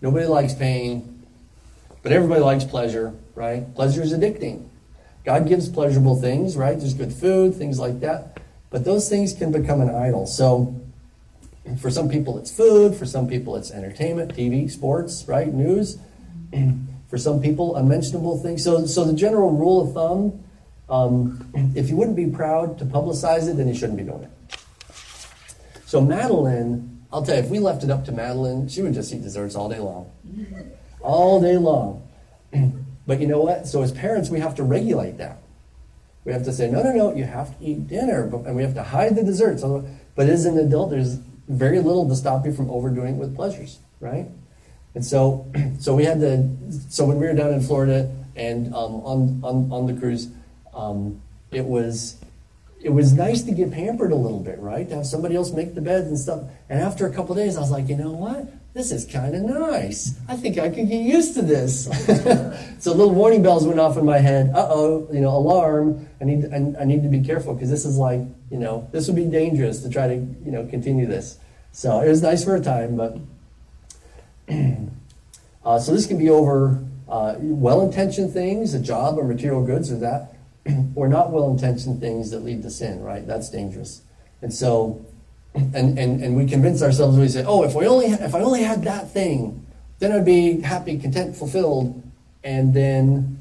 Nobody 0.00 0.26
likes 0.26 0.54
pain, 0.54 1.26
but 2.02 2.12
everybody 2.12 2.40
likes 2.40 2.64
pleasure, 2.64 3.14
right? 3.34 3.74
Pleasure 3.74 4.02
is 4.02 4.12
addicting. 4.12 4.68
God 5.24 5.48
gives 5.48 5.68
pleasurable 5.68 6.20
things, 6.20 6.56
right? 6.56 6.78
There's 6.78 6.94
good 6.94 7.12
food, 7.12 7.54
things 7.54 7.78
like 7.78 8.00
that. 8.00 8.40
But 8.70 8.84
those 8.84 9.08
things 9.08 9.32
can 9.32 9.50
become 9.52 9.80
an 9.80 9.90
idol. 9.90 10.26
So 10.26 10.80
for 11.80 11.90
some 11.90 12.08
people 12.08 12.38
it's 12.38 12.50
food, 12.50 12.94
for 12.94 13.06
some 13.06 13.28
people 13.28 13.56
it's 13.56 13.70
entertainment, 13.70 14.36
TV, 14.36 14.70
sports, 14.70 15.24
right? 15.26 15.52
News. 15.52 15.98
For 17.08 17.18
some 17.18 17.40
people, 17.40 17.76
unmentionable 17.76 18.38
things. 18.38 18.64
So, 18.64 18.84
so 18.86 19.04
the 19.04 19.12
general 19.12 19.52
rule 19.52 19.80
of 19.80 19.94
thumb, 19.94 20.42
um, 20.88 21.72
if 21.76 21.88
you 21.88 21.96
wouldn't 21.96 22.16
be 22.16 22.26
proud 22.26 22.78
to 22.78 22.84
publicize 22.84 23.48
it, 23.48 23.56
then 23.56 23.68
you 23.68 23.74
shouldn't 23.74 23.96
be 23.96 24.04
doing 24.04 24.24
it. 24.24 24.55
So 25.96 26.02
Madeline, 26.02 27.06
I'll 27.10 27.22
tell 27.22 27.36
you, 27.36 27.42
if 27.42 27.48
we 27.48 27.58
left 27.58 27.82
it 27.82 27.88
up 27.88 28.04
to 28.04 28.12
Madeline, 28.12 28.68
she 28.68 28.82
would 28.82 28.92
just 28.92 29.10
eat 29.14 29.22
desserts 29.22 29.54
all 29.54 29.70
day 29.70 29.78
long. 29.78 30.12
All 31.00 31.40
day 31.40 31.56
long. 31.56 32.06
But 33.06 33.18
you 33.18 33.26
know 33.26 33.40
what? 33.40 33.66
So 33.66 33.82
as 33.82 33.92
parents, 33.92 34.28
we 34.28 34.40
have 34.40 34.56
to 34.56 34.62
regulate 34.62 35.16
that. 35.16 35.38
We 36.26 36.32
have 36.32 36.44
to 36.44 36.52
say, 36.52 36.68
no, 36.70 36.82
no, 36.82 36.92
no, 36.92 37.14
you 37.14 37.24
have 37.24 37.56
to 37.56 37.64
eat 37.64 37.86
dinner, 37.86 38.24
and 38.24 38.54
we 38.54 38.62
have 38.62 38.74
to 38.74 38.82
hide 38.82 39.16
the 39.16 39.22
desserts. 39.22 39.62
But 40.14 40.28
as 40.28 40.44
an 40.44 40.58
adult, 40.58 40.90
there's 40.90 41.14
very 41.48 41.80
little 41.80 42.06
to 42.06 42.14
stop 42.14 42.44
you 42.44 42.52
from 42.52 42.68
overdoing 42.68 43.14
it 43.14 43.18
with 43.18 43.34
pleasures, 43.34 43.78
right? 44.00 44.26
And 44.94 45.02
so, 45.02 45.50
so 45.78 45.94
we 45.94 46.04
had 46.04 46.20
to. 46.20 46.46
So 46.90 47.06
when 47.06 47.18
we 47.18 47.26
were 47.26 47.32
down 47.32 47.54
in 47.54 47.62
Florida 47.62 48.12
and 48.34 48.66
um, 48.74 48.96
on, 48.96 49.40
on 49.42 49.72
on 49.72 49.86
the 49.86 49.94
cruise, 49.98 50.28
um, 50.74 51.22
it 51.52 51.64
was 51.64 52.16
it 52.86 52.92
was 52.92 53.12
nice 53.14 53.42
to 53.42 53.50
get 53.50 53.72
pampered 53.72 54.12
a 54.12 54.14
little 54.14 54.38
bit, 54.38 54.60
right? 54.60 54.88
To 54.88 54.94
have 54.94 55.06
somebody 55.06 55.34
else 55.34 55.50
make 55.50 55.74
the 55.74 55.80
beds 55.80 56.06
and 56.06 56.16
stuff. 56.16 56.44
And 56.68 56.80
after 56.80 57.04
a 57.08 57.12
couple 57.12 57.34
days, 57.34 57.56
I 57.56 57.60
was 57.60 57.72
like, 57.72 57.88
you 57.88 57.96
know 57.96 58.12
what? 58.12 58.46
This 58.74 58.92
is 58.92 59.04
kind 59.04 59.34
of 59.34 59.42
nice. 59.42 60.16
I 60.28 60.36
think 60.36 60.56
I 60.56 60.68
could 60.68 60.88
get 60.88 61.02
used 61.02 61.34
to 61.34 61.42
this. 61.42 61.86
so 62.78 62.92
little 62.92 63.12
warning 63.12 63.42
bells 63.42 63.66
went 63.66 63.80
off 63.80 63.96
in 63.96 64.04
my 64.04 64.18
head. 64.18 64.50
Uh 64.54 64.68
oh, 64.70 65.08
you 65.12 65.18
know, 65.18 65.30
alarm. 65.30 66.08
I 66.20 66.24
need 66.26 66.44
I, 66.52 66.82
I 66.82 66.84
need 66.84 67.02
to 67.02 67.08
be 67.08 67.22
careful 67.22 67.54
because 67.54 67.70
this 67.70 67.84
is 67.84 67.98
like 67.98 68.20
you 68.52 68.58
know 68.58 68.88
this 68.92 69.08
would 69.08 69.16
be 69.16 69.24
dangerous 69.24 69.82
to 69.82 69.90
try 69.90 70.06
to 70.06 70.14
you 70.14 70.52
know 70.52 70.64
continue 70.66 71.06
this. 71.06 71.40
So 71.72 71.98
it 72.02 72.08
was 72.08 72.22
nice 72.22 72.44
for 72.44 72.54
a 72.54 72.60
time, 72.60 72.96
but 72.96 73.18
uh, 75.64 75.80
so 75.80 75.92
this 75.92 76.06
can 76.06 76.18
be 76.18 76.30
over 76.30 76.84
uh, 77.08 77.34
well-intentioned 77.40 78.32
things, 78.32 78.74
a 78.74 78.80
job 78.80 79.18
or 79.18 79.24
material 79.24 79.64
goods 79.64 79.90
or 79.90 79.96
that, 79.96 80.35
or 80.94 81.08
not 81.08 81.30
well-intentioned 81.30 82.00
things 82.00 82.30
that 82.30 82.40
lead 82.40 82.62
to 82.62 82.70
sin, 82.70 83.02
right? 83.02 83.26
That's 83.26 83.48
dangerous. 83.50 84.02
And 84.42 84.52
so 84.52 85.04
and, 85.56 85.98
and, 85.98 86.22
and 86.22 86.36
we 86.36 86.46
convince 86.46 86.82
ourselves, 86.82 87.18
we 87.18 87.28
say, 87.28 87.44
oh, 87.46 87.64
if, 87.64 87.74
we 87.74 87.86
only, 87.86 88.06
if 88.06 88.34
I 88.34 88.40
only 88.40 88.62
had 88.62 88.84
that 88.84 89.10
thing, 89.10 89.66
then 89.98 90.12
I'd 90.12 90.24
be 90.24 90.60
happy, 90.60 90.98
content, 90.98 91.34
fulfilled. 91.34 92.02
And 92.44 92.74
then 92.74 93.38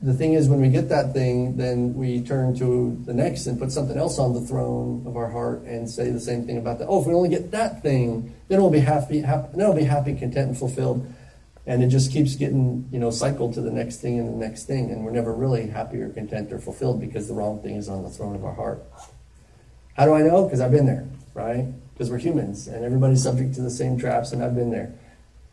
the 0.00 0.14
thing 0.14 0.34
is, 0.34 0.48
when 0.48 0.60
we 0.60 0.68
get 0.68 0.88
that 0.90 1.12
thing, 1.12 1.56
then 1.56 1.94
we 1.94 2.20
turn 2.22 2.56
to 2.58 3.02
the 3.04 3.12
next 3.12 3.46
and 3.46 3.58
put 3.58 3.72
something 3.72 3.96
else 3.96 4.18
on 4.18 4.32
the 4.32 4.40
throne 4.40 5.02
of 5.06 5.16
our 5.16 5.28
heart 5.28 5.62
and 5.62 5.90
say 5.90 6.10
the 6.10 6.20
same 6.20 6.46
thing 6.46 6.58
about 6.58 6.78
that. 6.78 6.86
Oh, 6.86 7.00
if 7.00 7.06
we 7.06 7.14
only 7.14 7.28
get 7.28 7.50
that 7.50 7.82
thing, 7.82 8.32
then 8.48 8.60
we'll 8.60 8.70
be 8.70 8.78
happy, 8.78 9.20
happy 9.20 9.48
then 9.56 9.66
we'll 9.66 9.76
be 9.76 9.84
happy, 9.84 10.14
content, 10.14 10.48
and 10.48 10.58
fulfilled. 10.58 11.12
And 11.66 11.82
it 11.82 11.88
just 11.88 12.12
keeps 12.12 12.36
getting, 12.36 12.88
you 12.92 12.98
know, 13.00 13.10
cycled 13.10 13.54
to 13.54 13.60
the 13.60 13.72
next 13.72 13.96
thing 13.96 14.20
and 14.20 14.28
the 14.28 14.46
next 14.46 14.64
thing, 14.66 14.90
and 14.92 15.04
we're 15.04 15.10
never 15.10 15.34
really 15.34 15.66
happy 15.66 16.00
or 16.00 16.10
content 16.10 16.52
or 16.52 16.60
fulfilled 16.60 17.00
because 17.00 17.26
the 17.26 17.34
wrong 17.34 17.60
thing 17.60 17.74
is 17.74 17.88
on 17.88 18.04
the 18.04 18.10
throne 18.10 18.36
of 18.36 18.44
our 18.44 18.54
heart. 18.54 18.84
How 19.94 20.04
do 20.04 20.14
I 20.14 20.22
know? 20.22 20.44
Because 20.44 20.60
I've 20.60 20.70
been 20.70 20.86
there, 20.86 21.08
right? 21.34 21.66
Because 21.92 22.10
we're 22.10 22.18
humans, 22.18 22.68
and 22.68 22.84
everybody's 22.84 23.22
subject 23.22 23.54
to 23.56 23.62
the 23.62 23.70
same 23.70 23.98
traps, 23.98 24.32
and 24.32 24.44
I've 24.44 24.54
been 24.54 24.70
there. 24.70 24.94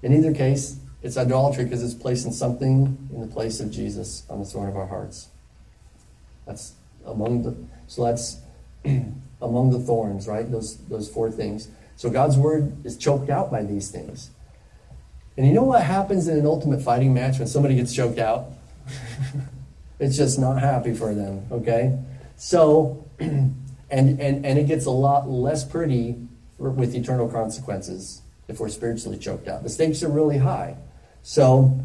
In 0.03 0.13
either 0.13 0.33
case, 0.33 0.77
it's 1.01 1.17
idolatry 1.17 1.65
because 1.65 1.83
it's 1.83 1.93
placing 1.93 2.31
something 2.31 3.09
in 3.11 3.21
the 3.21 3.27
place 3.27 3.59
of 3.59 3.71
Jesus 3.71 4.23
on 4.29 4.39
the 4.39 4.45
throne 4.45 4.69
of 4.69 4.77
our 4.77 4.87
hearts. 4.87 5.29
That's 6.45 6.73
among 7.05 7.43
the 7.43 7.55
so 7.87 8.05
that's 8.05 8.37
among 9.41 9.71
the 9.71 9.79
thorns, 9.79 10.27
right? 10.27 10.49
Those 10.49 10.77
those 10.87 11.09
four 11.09 11.31
things. 11.31 11.69
So 11.95 12.09
God's 12.09 12.37
word 12.37 12.85
is 12.85 12.97
choked 12.97 13.29
out 13.29 13.51
by 13.51 13.63
these 13.63 13.91
things. 13.91 14.31
And 15.35 15.47
you 15.47 15.53
know 15.53 15.63
what 15.63 15.83
happens 15.83 16.27
in 16.27 16.37
an 16.37 16.45
ultimate 16.45 16.81
fighting 16.81 17.13
match 17.13 17.39
when 17.39 17.47
somebody 17.47 17.75
gets 17.75 17.93
choked 17.93 18.19
out? 18.19 18.51
it's 19.99 20.15
just 20.15 20.37
not 20.37 20.59
happy 20.59 20.93
for 20.93 21.13
them, 21.13 21.45
okay? 21.51 21.97
So, 22.37 23.07
and, 23.19 23.55
and, 23.89 24.45
and 24.45 24.59
it 24.59 24.67
gets 24.67 24.85
a 24.85 24.91
lot 24.91 25.27
less 25.27 25.63
pretty 25.63 26.15
with 26.59 26.93
eternal 26.93 27.27
consequences 27.27 28.21
if 28.47 28.59
we're 28.59 28.69
spiritually 28.69 29.17
choked 29.17 29.47
out. 29.47 29.63
The 29.63 29.69
stakes 29.69 30.03
are 30.03 30.09
really 30.09 30.37
high. 30.37 30.77
So, 31.23 31.79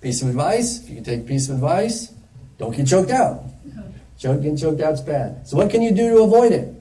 piece 0.00 0.20
of 0.20 0.28
advice 0.28 0.82
if 0.82 0.88
you 0.88 0.96
can 0.96 1.04
take 1.04 1.20
a 1.20 1.24
piece 1.24 1.48
of 1.48 1.54
advice, 1.54 2.12
don't 2.58 2.76
get 2.76 2.86
choked 2.86 3.10
out. 3.10 3.44
Choke, 4.18 4.40
getting 4.40 4.56
choked 4.56 4.80
out 4.80 4.92
is 4.92 5.00
bad. 5.00 5.48
So, 5.48 5.56
what 5.56 5.70
can 5.70 5.82
you 5.82 5.90
do 5.90 6.10
to 6.10 6.22
avoid 6.22 6.52
it? 6.52 6.72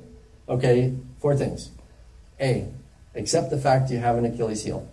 Okay, 0.47 0.93
four 1.19 1.35
things. 1.35 1.71
A, 2.39 2.67
accept 3.15 3.49
the 3.49 3.57
fact 3.57 3.89
you 3.89 3.97
have 3.97 4.17
an 4.17 4.25
Achilles 4.25 4.63
heel 4.63 4.87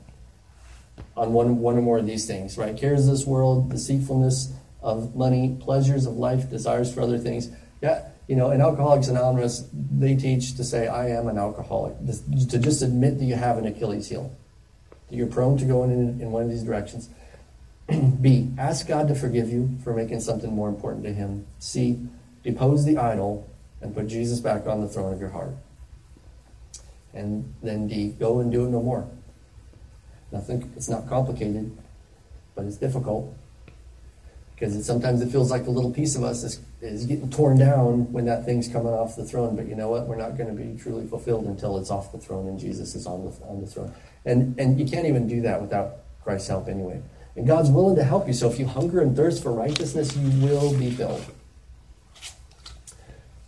on 1.19 1.33
one, 1.33 1.59
one 1.59 1.77
or 1.77 1.83
more 1.83 1.99
of 1.99 2.07
these 2.07 2.27
things, 2.27 2.57
right? 2.57 2.77
Cares 2.77 3.07
of 3.07 3.13
this 3.13 3.27
world, 3.27 3.71
deceitfulness 3.71 4.53
of 4.81 5.17
money, 5.17 5.57
pleasures 5.61 6.07
of 6.07 6.17
life, 6.17 6.49
desires 6.49 6.93
for 6.93 7.01
other 7.01 7.19
things. 7.19 7.51
Yeah, 7.83 8.09
you 8.29 8.37
know, 8.37 8.51
in 8.51 8.61
Alcoholics 8.61 9.09
Anonymous, 9.09 9.69
they 9.73 10.15
teach 10.15 10.55
to 10.57 10.65
say, 10.65 10.87
I 10.87 11.09
am 11.09 11.29
an 11.29 11.39
alcoholic, 11.39 11.95
to 12.07 12.59
just 12.59 12.83
admit 12.83 13.19
that 13.19 13.25
you 13.25 13.35
have 13.35 13.59
an 13.59 13.67
Achilles 13.67 14.09
heel, 14.09 14.31
that 15.09 15.17
you're 15.17 15.27
prone 15.27 15.57
to 15.59 15.65
going 15.65 15.91
in, 15.91 16.21
in 16.21 16.31
one 16.31 16.43
of 16.43 16.51
these 16.51 16.63
directions. 16.63 17.09
B, 18.21 18.51
ask 18.59 18.87
God 18.87 19.09
to 19.09 19.15
forgive 19.15 19.49
you 19.49 19.79
for 19.83 19.95
making 19.95 20.21
something 20.21 20.53
more 20.53 20.69
important 20.69 21.05
to 21.05 21.13
Him. 21.13 21.47
C, 21.59 21.99
depose 22.45 22.85
the 22.85 22.99
idol 22.99 23.49
and 23.81 23.95
put 23.95 24.07
Jesus 24.07 24.41
back 24.41 24.67
on 24.67 24.83
the 24.83 24.89
throne 24.89 25.13
of 25.13 25.21
your 25.21 25.31
heart. 25.31 25.55
And 27.15 27.55
then 27.63 27.89
D, 27.89 28.09
go 28.11 28.41
and 28.41 28.53
do 28.53 28.67
it 28.67 28.69
no 28.69 28.83
more. 28.83 29.09
Nothing, 30.31 30.71
it's 30.77 30.89
not 30.89 31.09
complicated, 31.09 31.77
but 32.55 32.65
it's 32.67 32.77
difficult. 32.77 33.35
Because 34.55 34.85
sometimes 34.85 35.23
it 35.23 35.31
feels 35.31 35.51
like 35.51 35.67
a 35.67 35.71
little 35.71 35.93
piece 35.93 36.17
of 36.17 36.25
us 36.25 36.43
is, 36.43 36.61
is 36.81 37.07
getting 37.07 37.31
torn 37.31 37.59
down 37.59 38.13
when 38.13 38.25
that 38.25 38.45
thing's 38.45 38.67
coming 38.67 38.93
off 38.93 39.15
the 39.15 39.25
throne. 39.25 39.55
But 39.55 39.69
you 39.69 39.77
know 39.77 39.89
what? 39.89 40.09
We're 40.09 40.17
not 40.17 40.37
going 40.37 40.55
to 40.55 40.63
be 40.63 40.77
truly 40.77 41.07
fulfilled 41.07 41.47
until 41.47 41.79
it's 41.79 41.91
off 41.91 42.11
the 42.11 42.19
throne 42.19 42.49
and 42.49 42.59
Jesus 42.59 42.97
is 42.97 43.07
on 43.07 43.25
the, 43.25 43.31
on 43.47 43.61
the 43.61 43.67
throne. 43.69 43.95
And, 44.25 44.59
and 44.59 44.79
you 44.79 44.87
can't 44.87 45.07
even 45.07 45.29
do 45.29 45.43
that 45.43 45.63
without 45.63 45.99
Christ's 46.25 46.49
help 46.49 46.69
anyway. 46.69 47.01
And 47.37 47.47
God's 47.47 47.71
willing 47.71 47.95
to 47.97 48.05
help 48.05 48.27
you. 48.27 48.33
So 48.33 48.51
if 48.51 48.59
you 48.59 48.67
hunger 48.67 49.01
and 49.01 49.17
thirst 49.17 49.45
for 49.45 49.53
righteousness, 49.53 50.17
you 50.17 50.45
will 50.45 50.77
be 50.77 50.91
filled. 50.91 51.25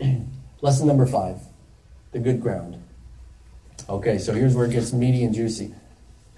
Lesson 0.60 0.86
number 0.86 1.06
five 1.06 1.38
the 2.12 2.18
good 2.18 2.40
ground. 2.40 2.82
Okay, 3.88 4.18
so 4.18 4.32
here's 4.32 4.54
where 4.54 4.66
it 4.66 4.72
gets 4.72 4.92
meaty 4.92 5.24
and 5.24 5.34
juicy. 5.34 5.74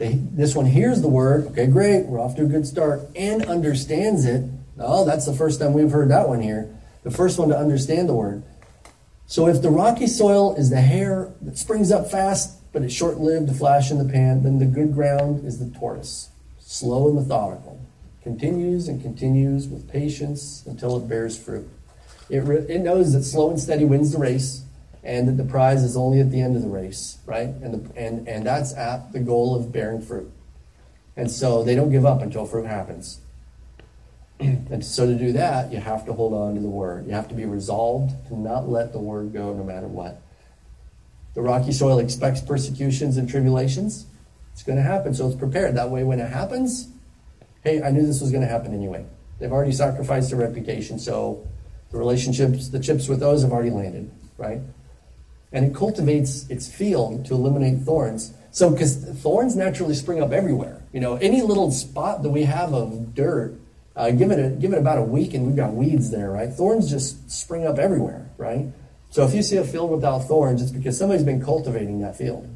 They, 0.03 0.15
this 0.15 0.57
one 0.57 0.67
hears 0.67 1.01
the 1.01 1.07
word, 1.07 1.47
okay, 1.53 1.69
great, 1.69 2.07
we're 2.07 2.19
off 2.19 2.35
to 2.35 2.43
a 2.43 2.47
good 2.47 2.67
start, 2.67 3.03
and 3.15 3.45
understands 3.47 4.25
it. 4.25 4.43
Oh, 4.77 5.05
that's 5.05 5.27
the 5.27 5.33
first 5.33 5.61
time 5.61 5.75
we've 5.75 5.93
heard 5.93 6.09
that 6.09 6.29
one 6.29 6.43
here. 6.43 6.77
The 7.05 7.13
first 7.13 7.39
one 7.39 7.51
to 7.51 7.57
understand 7.57 8.09
the 8.09 8.15
word. 8.15 8.43
So 9.29 9.47
if 9.47 9.63
the 9.63 9.71
rocky 9.71 10.09
soil 10.09 10.57
is 10.57 10.71
the 10.71 10.81
hare 10.81 11.33
that 11.43 11.57
springs 11.57 11.93
up 11.93 12.11
fast, 12.11 12.61
but 12.73 12.83
it's 12.83 12.93
short 12.93 13.19
lived, 13.19 13.49
a 13.49 13.55
flash 13.55 13.93
in 13.93 13.99
the 13.99 14.13
pan, 14.13 14.43
then 14.43 14.59
the 14.59 14.67
good 14.67 14.93
ground 14.93 15.47
is 15.47 15.61
the 15.61 15.71
tortoise, 15.79 16.31
slow 16.59 17.07
and 17.07 17.15
methodical. 17.15 17.81
Continues 18.25 18.89
and 18.89 19.01
continues 19.01 19.69
with 19.69 19.89
patience 19.89 20.65
until 20.67 20.97
it 20.97 21.09
bears 21.09 21.39
fruit. 21.39 21.69
It, 22.29 22.39
re- 22.39 22.67
it 22.69 22.81
knows 22.81 23.13
that 23.13 23.23
slow 23.23 23.51
and 23.51 23.61
steady 23.61 23.85
wins 23.85 24.11
the 24.11 24.19
race 24.19 24.65
and 25.03 25.27
that 25.29 25.37
the 25.37 25.45
prize 25.45 25.83
is 25.83 25.97
only 25.97 26.21
at 26.21 26.31
the 26.31 26.41
end 26.41 26.57
of 26.57 26.63
the 26.63 26.69
race, 26.69 27.19
right? 27.27 27.49
And, 27.49 27.75
the, 27.75 28.01
and, 28.01 28.29
and 28.29 28.47
that's 28.47 28.73
at 28.75 29.13
the 29.13 29.21
goal 29.21 29.57
of 29.57 29.73
bearing 29.73 30.01
fruit. 30.01 30.31
And 31.17 31.31
so 31.31 31.63
they 31.65 31.75
don't 31.75 31.91
give 31.91 32.07
up 32.07 32.23
until 32.23 32.47
fruit 32.47 32.67
happens. 32.67 33.21
and 34.41 34.85
so 34.85 35.07
to 35.07 35.15
do 35.15 35.33
that, 35.33 35.73
you 35.73 35.79
have 35.79 36.07
to 36.07 36.13
hold 36.13 36.33
on 36.33 36.55
to 36.55 36.61
the 36.61 36.69
word. 36.69 37.07
You 37.07 37.13
have 37.13 37.29
to 37.29 37.35
be 37.35 37.45
resolved 37.45 38.13
to 38.29 38.39
not 38.39 38.69
let 38.69 38.93
the 38.93 38.99
word 38.99 39.33
go 39.33 39.53
no 39.53 39.65
matter 39.65 39.89
what. 39.89 40.23
The 41.35 41.43
rocky 41.43 41.73
soil 41.73 41.99
expects 41.99 42.41
persecutions 42.41 43.17
and 43.17 43.29
tribulations. 43.29 44.07
It's 44.53 44.63
going 44.63 44.77
to 44.77 44.83
happen, 44.83 45.15
so 45.15 45.27
it's 45.27 45.37
prepared. 45.37 45.77
That 45.77 45.91
way, 45.91 46.05
when 46.05 46.21
it 46.21 46.31
happens, 46.31 46.89
hey, 47.65 47.83
I 47.83 47.91
knew 47.91 48.07
this 48.07 48.21
was 48.21 48.31
going 48.31 48.43
to 48.43 48.49
happen 48.49 48.75
anyway. 48.75 49.07
They've 49.39 49.53
already 49.53 49.73
sacrificed 49.73 50.31
their 50.31 50.39
reputation, 50.39 50.99
so 50.99 51.47
the 51.91 51.99
relationships, 51.99 52.69
the 52.69 52.79
chips 52.79 53.09
with 53.09 53.21
those 53.21 53.43
have 53.43 53.51
already 53.51 53.71
landed, 53.71 54.11
right? 54.37 54.61
And 55.53 55.67
it 55.67 55.75
cultivates 55.75 56.49
its 56.49 56.73
field 56.73 57.27
to 57.27 57.35
eliminate 57.35 57.81
thorns. 57.81 58.33
So, 58.51 58.71
because 58.71 58.97
thorns 58.97 59.57
naturally 59.57 59.95
spring 59.95 60.23
up 60.23 60.33
everywhere. 60.33 60.83
You 60.93 61.01
know, 61.01 61.17
any 61.17 61.43
little 61.43 61.71
spot 61.71 62.23
that 62.23 62.31
we 62.31 62.45
have 62.45 62.75
of 62.75 63.15
dirt, 63.15 63.59
uh, 63.97 64.11
give 64.11 64.31
it 64.31 64.39
a, 64.39 64.51
give 64.51 64.73
it 64.73 64.79
about 64.79 64.99
a 64.99 65.03
week, 65.03 65.35
and 65.35 65.47
we've 65.47 65.57
got 65.57 65.73
weeds 65.73 66.11
there, 66.11 66.31
right? 66.31 66.53
Thorns 66.53 66.91
just 66.91 67.31
spring 67.31 67.67
up 67.67 67.79
everywhere, 67.79 68.31
right? 68.37 68.67
So, 69.11 69.25
if 69.25 69.35
you 69.35 69.43
see 69.43 69.57
a 69.57 69.65
field 69.65 69.91
without 69.91 70.21
thorns, 70.21 70.63
it's 70.63 70.71
because 70.71 70.99
somebody's 70.99 71.25
been 71.25 71.43
cultivating 71.43 72.01
that 72.01 72.17
field. 72.17 72.49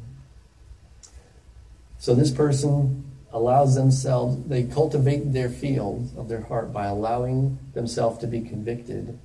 So, 1.99 2.13
this 2.13 2.31
person 2.31 3.03
allows 3.31 3.75
themselves, 3.75 4.47
they 4.47 4.63
cultivate 4.63 5.33
their 5.33 5.49
field 5.49 6.09
of 6.17 6.29
their 6.29 6.41
heart 6.41 6.71
by 6.73 6.85
allowing 6.85 7.59
themselves 7.73 8.19
to 8.19 8.27
be 8.27 8.41
convicted 8.41 9.19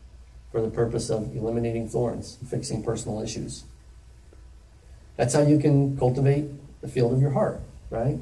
for 0.53 0.61
the 0.61 0.69
purpose 0.69 1.11
of 1.11 1.35
eliminating 1.35 1.89
thorns, 1.89 2.37
fixing 2.49 2.85
personal 2.85 3.23
issues. 3.23 3.65
That's 5.17 5.35
how 5.35 5.43
you 5.43 5.59
can 5.59 5.97
cultivate 5.97 6.47
the 6.83 6.89
field 6.89 7.13
of 7.13 7.21
your 7.21 7.31
heart, 7.31 7.61
right? 7.91 8.19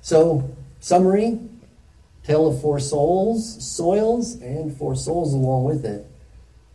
So, 0.00 0.50
summary 0.80 1.38
tale 2.24 2.46
of 2.48 2.60
four 2.60 2.80
souls, 2.80 3.62
soils, 3.64 4.40
and 4.40 4.76
four 4.76 4.96
souls 4.96 5.34
along 5.34 5.64
with 5.64 5.84
it. 5.84 6.06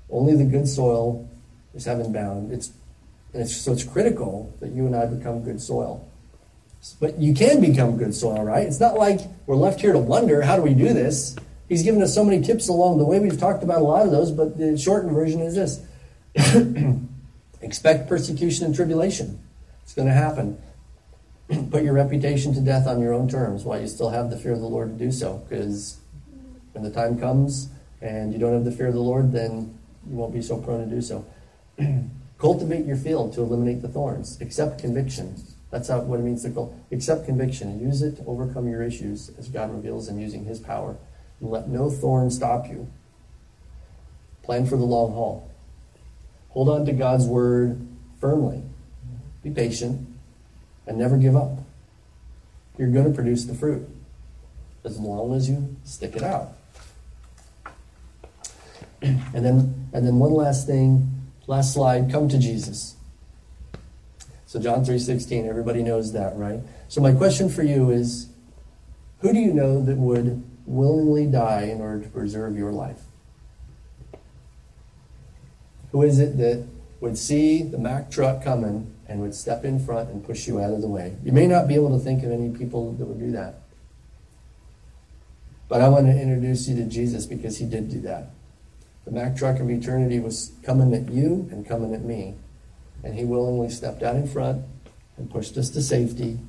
Only 0.09 0.35
the 0.35 0.45
good 0.45 0.67
soil 0.67 1.27
is 1.73 1.85
heaven 1.85 2.13
bound. 2.13 2.51
It's, 2.51 2.71
it's 3.33 3.55
so 3.55 3.73
it's 3.73 3.83
critical 3.83 4.53
that 4.59 4.71
you 4.71 4.85
and 4.85 4.95
I 4.95 5.05
become 5.05 5.43
good 5.43 5.61
soil. 5.61 6.07
But 6.99 7.19
you 7.19 7.33
can 7.33 7.59
become 7.59 7.97
good 7.97 8.15
soil, 8.15 8.43
right? 8.43 8.65
It's 8.65 8.79
not 8.79 8.95
like 8.95 9.21
we're 9.45 9.55
left 9.55 9.81
here 9.81 9.91
to 9.91 9.99
wonder 9.99 10.41
how 10.41 10.55
do 10.55 10.61
we 10.61 10.73
do 10.73 10.93
this. 10.93 11.35
He's 11.69 11.83
given 11.83 12.01
us 12.01 12.13
so 12.13 12.25
many 12.25 12.41
tips 12.41 12.67
along 12.67 12.97
the 12.97 13.05
way. 13.05 13.19
We've 13.19 13.39
talked 13.39 13.63
about 13.63 13.81
a 13.81 13.83
lot 13.83 14.03
of 14.03 14.11
those, 14.11 14.31
but 14.31 14.57
the 14.57 14.75
shortened 14.75 15.13
version 15.13 15.39
is 15.39 15.53
this 15.55 15.85
expect 17.61 18.09
persecution 18.09 18.65
and 18.65 18.75
tribulation. 18.75 19.39
It's 19.83 19.93
going 19.93 20.07
to 20.07 20.13
happen. 20.13 20.59
Put 21.69 21.83
your 21.83 21.93
reputation 21.93 22.55
to 22.55 22.61
death 22.61 22.87
on 22.87 22.99
your 22.99 23.13
own 23.13 23.29
terms 23.29 23.63
while 23.63 23.79
you 23.79 23.87
still 23.87 24.09
have 24.09 24.31
the 24.31 24.37
fear 24.37 24.53
of 24.53 24.61
the 24.61 24.67
Lord 24.67 24.97
to 24.97 25.05
do 25.05 25.11
so. 25.11 25.45
Because 25.47 25.99
when 26.73 26.83
the 26.83 26.91
time 26.91 27.19
comes 27.19 27.69
and 28.01 28.33
you 28.33 28.39
don't 28.39 28.53
have 28.53 28.65
the 28.65 28.71
fear 28.71 28.87
of 28.87 28.95
the 28.95 28.99
Lord, 28.99 29.31
then 29.31 29.77
you 30.09 30.15
won't 30.15 30.33
be 30.33 30.41
so 30.41 30.57
prone 30.57 30.89
to 30.89 30.95
do 30.95 31.01
so. 31.01 31.25
Cultivate 32.39 32.85
your 32.85 32.97
field 32.97 33.33
to 33.33 33.41
eliminate 33.41 33.83
the 33.83 33.89
thorns. 33.89 34.41
Accept 34.41 34.79
conviction. 34.79 35.35
That's 35.69 35.87
how, 35.87 35.99
what 35.99 36.19
it 36.19 36.23
means 36.23 36.41
to 36.43 36.49
call. 36.49 36.75
Accept 36.91 37.25
conviction. 37.25 37.79
Use 37.79 38.01
it 38.01 38.15
to 38.17 38.25
overcome 38.25 38.67
your 38.67 38.81
issues 38.81 39.29
as 39.37 39.49
God 39.49 39.71
reveals 39.71 40.07
them 40.07 40.19
using 40.19 40.45
His 40.45 40.59
power. 40.59 40.97
Let 41.41 41.69
no 41.69 41.89
thorn 41.89 42.31
stop 42.31 42.67
you. 42.67 42.89
Plan 44.43 44.65
for 44.65 44.77
the 44.77 44.83
long 44.83 45.13
haul. 45.13 45.49
Hold 46.49 46.69
on 46.69 46.85
to 46.85 46.91
God's 46.91 47.25
word 47.25 47.85
firmly. 48.19 48.63
Be 49.43 49.51
patient 49.51 50.07
and 50.87 50.97
never 50.97 51.17
give 51.17 51.35
up. 51.35 51.59
You're 52.77 52.89
going 52.89 53.05
to 53.05 53.13
produce 53.13 53.45
the 53.45 53.53
fruit 53.53 53.87
as 54.83 54.99
long 54.99 55.33
as 55.33 55.49
you 55.49 55.75
stick 55.83 56.15
it 56.15 56.23
out. 56.23 56.53
And 59.01 59.45
then, 59.45 59.87
and 59.93 60.05
then 60.05 60.19
one 60.19 60.33
last 60.33 60.67
thing, 60.67 61.31
last 61.47 61.73
slide, 61.73 62.11
come 62.11 62.27
to 62.27 62.37
Jesus. 62.37 62.97
So 64.45 64.59
John 64.59 64.83
3:16, 64.83 65.47
everybody 65.47 65.83
knows 65.83 66.11
that, 66.13 66.35
right? 66.35 66.59
So 66.89 66.99
my 66.99 67.13
question 67.13 67.47
for 67.49 67.63
you 67.63 67.91
is 67.91 68.27
who 69.19 69.31
do 69.31 69.39
you 69.39 69.53
know 69.53 69.81
that 69.81 69.95
would 69.95 70.43
willingly 70.69 71.25
die 71.25 71.63
in 71.63 71.81
order 71.81 72.01
to 72.01 72.09
preserve 72.09 72.55
your 72.55 72.71
life? 72.71 73.01
Who 75.91 76.03
is 76.03 76.19
it 76.19 76.37
that 76.37 76.67
would 77.01 77.17
see 77.17 77.63
the 77.63 77.79
Mack 77.79 78.11
truck 78.11 78.43
coming 78.43 78.93
and 79.07 79.19
would 79.21 79.33
step 79.33 79.65
in 79.65 79.83
front 79.83 80.09
and 80.09 80.23
push 80.23 80.47
you 80.47 80.61
out 80.61 80.71
of 80.71 80.81
the 80.81 80.87
way? 80.87 81.17
You 81.23 81.31
may 81.31 81.47
not 81.47 81.67
be 81.67 81.73
able 81.73 81.97
to 81.97 82.03
think 82.03 82.23
of 82.23 82.31
any 82.31 82.49
people 82.49 82.93
that 82.93 83.05
would 83.05 83.19
do 83.19 83.31
that. 83.31 83.61
But 85.67 85.81
I 85.81 85.89
want 85.89 86.05
to 86.05 86.11
introduce 86.11 86.67
you 86.67 86.75
to 86.75 86.85
Jesus 86.85 87.25
because 87.25 87.57
he 87.57 87.65
did 87.65 87.89
do 87.89 88.01
that. 88.01 88.29
The 89.05 89.11
Mack 89.11 89.35
truck 89.35 89.59
of 89.59 89.69
eternity 89.69 90.19
was 90.19 90.51
coming 90.63 90.93
at 90.93 91.11
you 91.11 91.47
and 91.51 91.67
coming 91.67 91.95
at 91.95 92.03
me. 92.03 92.35
And 93.03 93.15
he 93.15 93.25
willingly 93.25 93.69
stepped 93.69 94.03
out 94.03 94.15
in 94.15 94.27
front 94.27 94.65
and 95.17 95.31
pushed 95.31 95.57
us 95.57 95.69
to 95.71 95.81
safety 95.81 96.39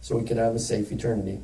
so 0.00 0.16
we 0.16 0.24
could 0.24 0.36
have 0.36 0.54
a 0.54 0.58
safe 0.58 0.92
eternity. 0.92 1.40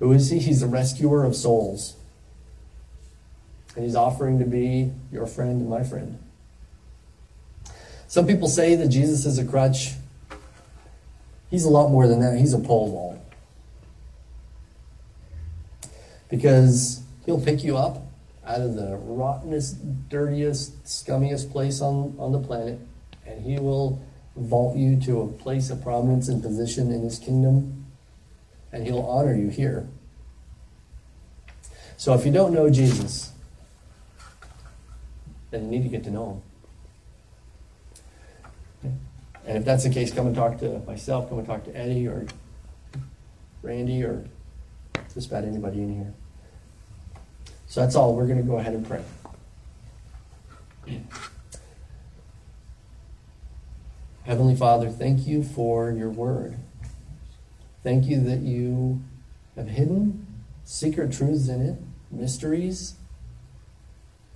Who 0.00 0.12
is 0.12 0.30
he? 0.30 0.38
He's 0.38 0.60
the 0.60 0.66
rescuer 0.66 1.24
of 1.24 1.36
souls. 1.36 1.94
And 3.76 3.84
he's 3.84 3.94
offering 3.94 4.38
to 4.40 4.44
be 4.44 4.90
your 5.12 5.26
friend 5.26 5.60
and 5.60 5.70
my 5.70 5.84
friend. 5.84 6.18
Some 8.08 8.26
people 8.26 8.48
say 8.48 8.74
that 8.74 8.88
Jesus 8.88 9.24
is 9.24 9.38
a 9.38 9.44
crutch. 9.44 9.92
He's 11.50 11.64
a 11.64 11.70
lot 11.70 11.90
more 11.90 12.08
than 12.08 12.20
that. 12.20 12.36
He's 12.38 12.52
a 12.52 12.58
pole 12.58 12.90
vault. 12.90 13.16
Because 16.28 17.02
he'll 17.24 17.40
pick 17.40 17.62
you 17.62 17.76
up 17.76 18.02
out 18.44 18.60
of 18.60 18.74
the 18.74 18.96
rottenest, 18.96 20.08
dirtiest, 20.08 20.84
scummiest 20.84 21.52
place 21.52 21.80
on, 21.80 22.16
on 22.18 22.32
the 22.32 22.40
planet, 22.40 22.80
and 23.26 23.44
he 23.44 23.58
will 23.58 24.02
vault 24.34 24.76
you 24.76 24.98
to 25.00 25.20
a 25.20 25.28
place 25.28 25.70
of 25.70 25.82
prominence 25.82 26.28
and 26.28 26.42
position 26.42 26.90
in 26.90 27.02
his 27.02 27.18
kingdom, 27.18 27.79
and 28.72 28.86
he'll 28.86 29.00
honor 29.00 29.34
you 29.34 29.48
here. 29.48 29.88
So 31.96 32.14
if 32.14 32.24
you 32.24 32.32
don't 32.32 32.54
know 32.54 32.70
Jesus, 32.70 33.32
then 35.50 35.64
you 35.64 35.70
need 35.70 35.82
to 35.82 35.88
get 35.88 36.04
to 36.04 36.10
know 36.10 36.42
him. 38.82 39.00
And 39.46 39.58
if 39.58 39.64
that's 39.64 39.84
the 39.84 39.90
case, 39.90 40.12
come 40.12 40.26
and 40.26 40.36
talk 40.36 40.58
to 40.60 40.78
myself, 40.86 41.28
come 41.28 41.38
and 41.38 41.46
talk 41.46 41.64
to 41.64 41.76
Eddie 41.76 42.06
or 42.06 42.26
Randy 43.62 44.02
or 44.04 44.24
just 45.12 45.28
about 45.28 45.44
anybody 45.44 45.82
in 45.82 45.94
here. 45.94 46.14
So 47.66 47.80
that's 47.80 47.96
all. 47.96 48.14
We're 48.14 48.26
going 48.26 48.38
to 48.38 48.44
go 48.44 48.58
ahead 48.58 48.74
and 48.74 48.86
pray. 48.86 49.02
Heavenly 54.24 54.54
Father, 54.54 54.88
thank 54.88 55.26
you 55.26 55.42
for 55.42 55.90
your 55.90 56.10
word. 56.10 56.56
Thank 57.82 58.06
you 58.06 58.20
that 58.24 58.40
you 58.40 59.02
have 59.56 59.68
hidden 59.68 60.26
secret 60.64 61.12
truths 61.12 61.48
in 61.48 61.60
it, 61.60 61.76
mysteries 62.10 62.94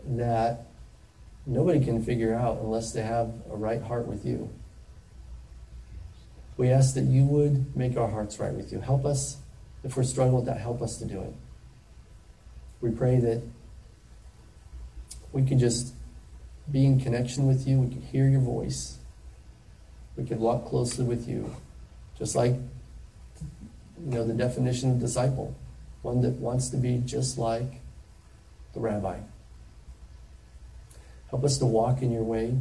that 0.07 0.67
nobody 1.47 1.85
can 1.85 2.03
figure 2.03 2.35
out 2.35 2.59
unless 2.61 2.93
they 2.93 3.03
have 3.03 3.33
a 3.51 3.57
right 3.57 3.83
heart 3.83 4.07
with 4.07 4.25
you. 4.25 4.51
We 6.57 6.71
ask 6.71 6.95
that 6.95 7.05
you 7.05 7.25
would 7.25 7.77
make 7.77 7.97
our 7.97 8.09
hearts 8.09 8.39
right 8.39 8.53
with 8.53 8.73
you. 8.73 8.81
Help 8.81 9.05
us, 9.05 9.39
if 9.83 9.97
we're 9.97 10.05
struggling 10.05 10.45
that, 10.47 10.59
help 10.59 10.83
us 10.83 10.99
to 10.99 11.05
do 11.05 11.21
it. 11.21 11.35
We 12.81 12.91
pray 12.91 13.19
that 13.19 13.43
we 15.33 15.45
could 15.45 15.59
just 15.59 15.95
be 16.71 16.87
in 16.87 17.01
connection 17.01 17.47
with 17.47 17.67
you. 17.67 17.81
We 17.81 17.95
could 17.95 18.05
hear 18.05 18.29
your 18.29 18.41
voice. 18.41 18.99
We 20.17 20.25
could 20.25 20.39
walk 20.39 20.67
closely 20.67 21.05
with 21.05 21.29
you. 21.29 21.55
Just 22.19 22.37
like, 22.37 22.55
you 24.05 24.11
know, 24.11 24.25
the 24.25 24.35
definition 24.35 24.91
of 24.91 25.01
disciple 25.01 25.55
one 26.05 26.21
that 26.21 26.35
wants 26.35 26.69
to 26.69 26.77
be 26.77 26.99
just 26.99 27.39
like 27.39 27.81
the 28.75 28.81
rabbi. 28.81 29.19
Help 31.31 31.45
us 31.45 31.57
to 31.59 31.65
walk 31.65 32.03
in 32.03 32.13
your 32.13 32.23
way. 32.23 32.55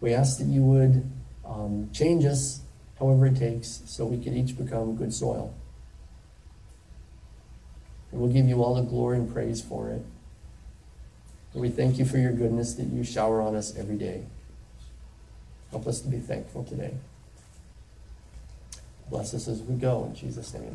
We 0.00 0.14
ask 0.14 0.38
that 0.38 0.44
you 0.44 0.62
would 0.62 1.10
um, 1.44 1.90
change 1.92 2.24
us 2.24 2.60
however 2.98 3.26
it 3.26 3.36
takes 3.36 3.82
so 3.86 4.06
we 4.06 4.22
can 4.22 4.36
each 4.36 4.56
become 4.56 4.94
good 4.94 5.12
soil. 5.12 5.52
And 8.12 8.20
we'll 8.20 8.32
give 8.32 8.46
you 8.46 8.62
all 8.62 8.76
the 8.76 8.82
glory 8.82 9.18
and 9.18 9.30
praise 9.30 9.60
for 9.60 9.90
it. 9.90 10.02
And 11.52 11.60
we 11.60 11.70
thank 11.70 11.98
you 11.98 12.04
for 12.04 12.18
your 12.18 12.32
goodness 12.32 12.74
that 12.74 12.86
you 12.86 13.02
shower 13.02 13.42
on 13.42 13.56
us 13.56 13.76
every 13.76 13.96
day. 13.96 14.26
Help 15.70 15.88
us 15.88 16.00
to 16.02 16.08
be 16.08 16.18
thankful 16.18 16.62
today. 16.62 16.94
Bless 19.10 19.34
us 19.34 19.48
as 19.48 19.62
we 19.62 19.76
go. 19.76 20.04
In 20.04 20.14
Jesus' 20.14 20.54
name. 20.54 20.74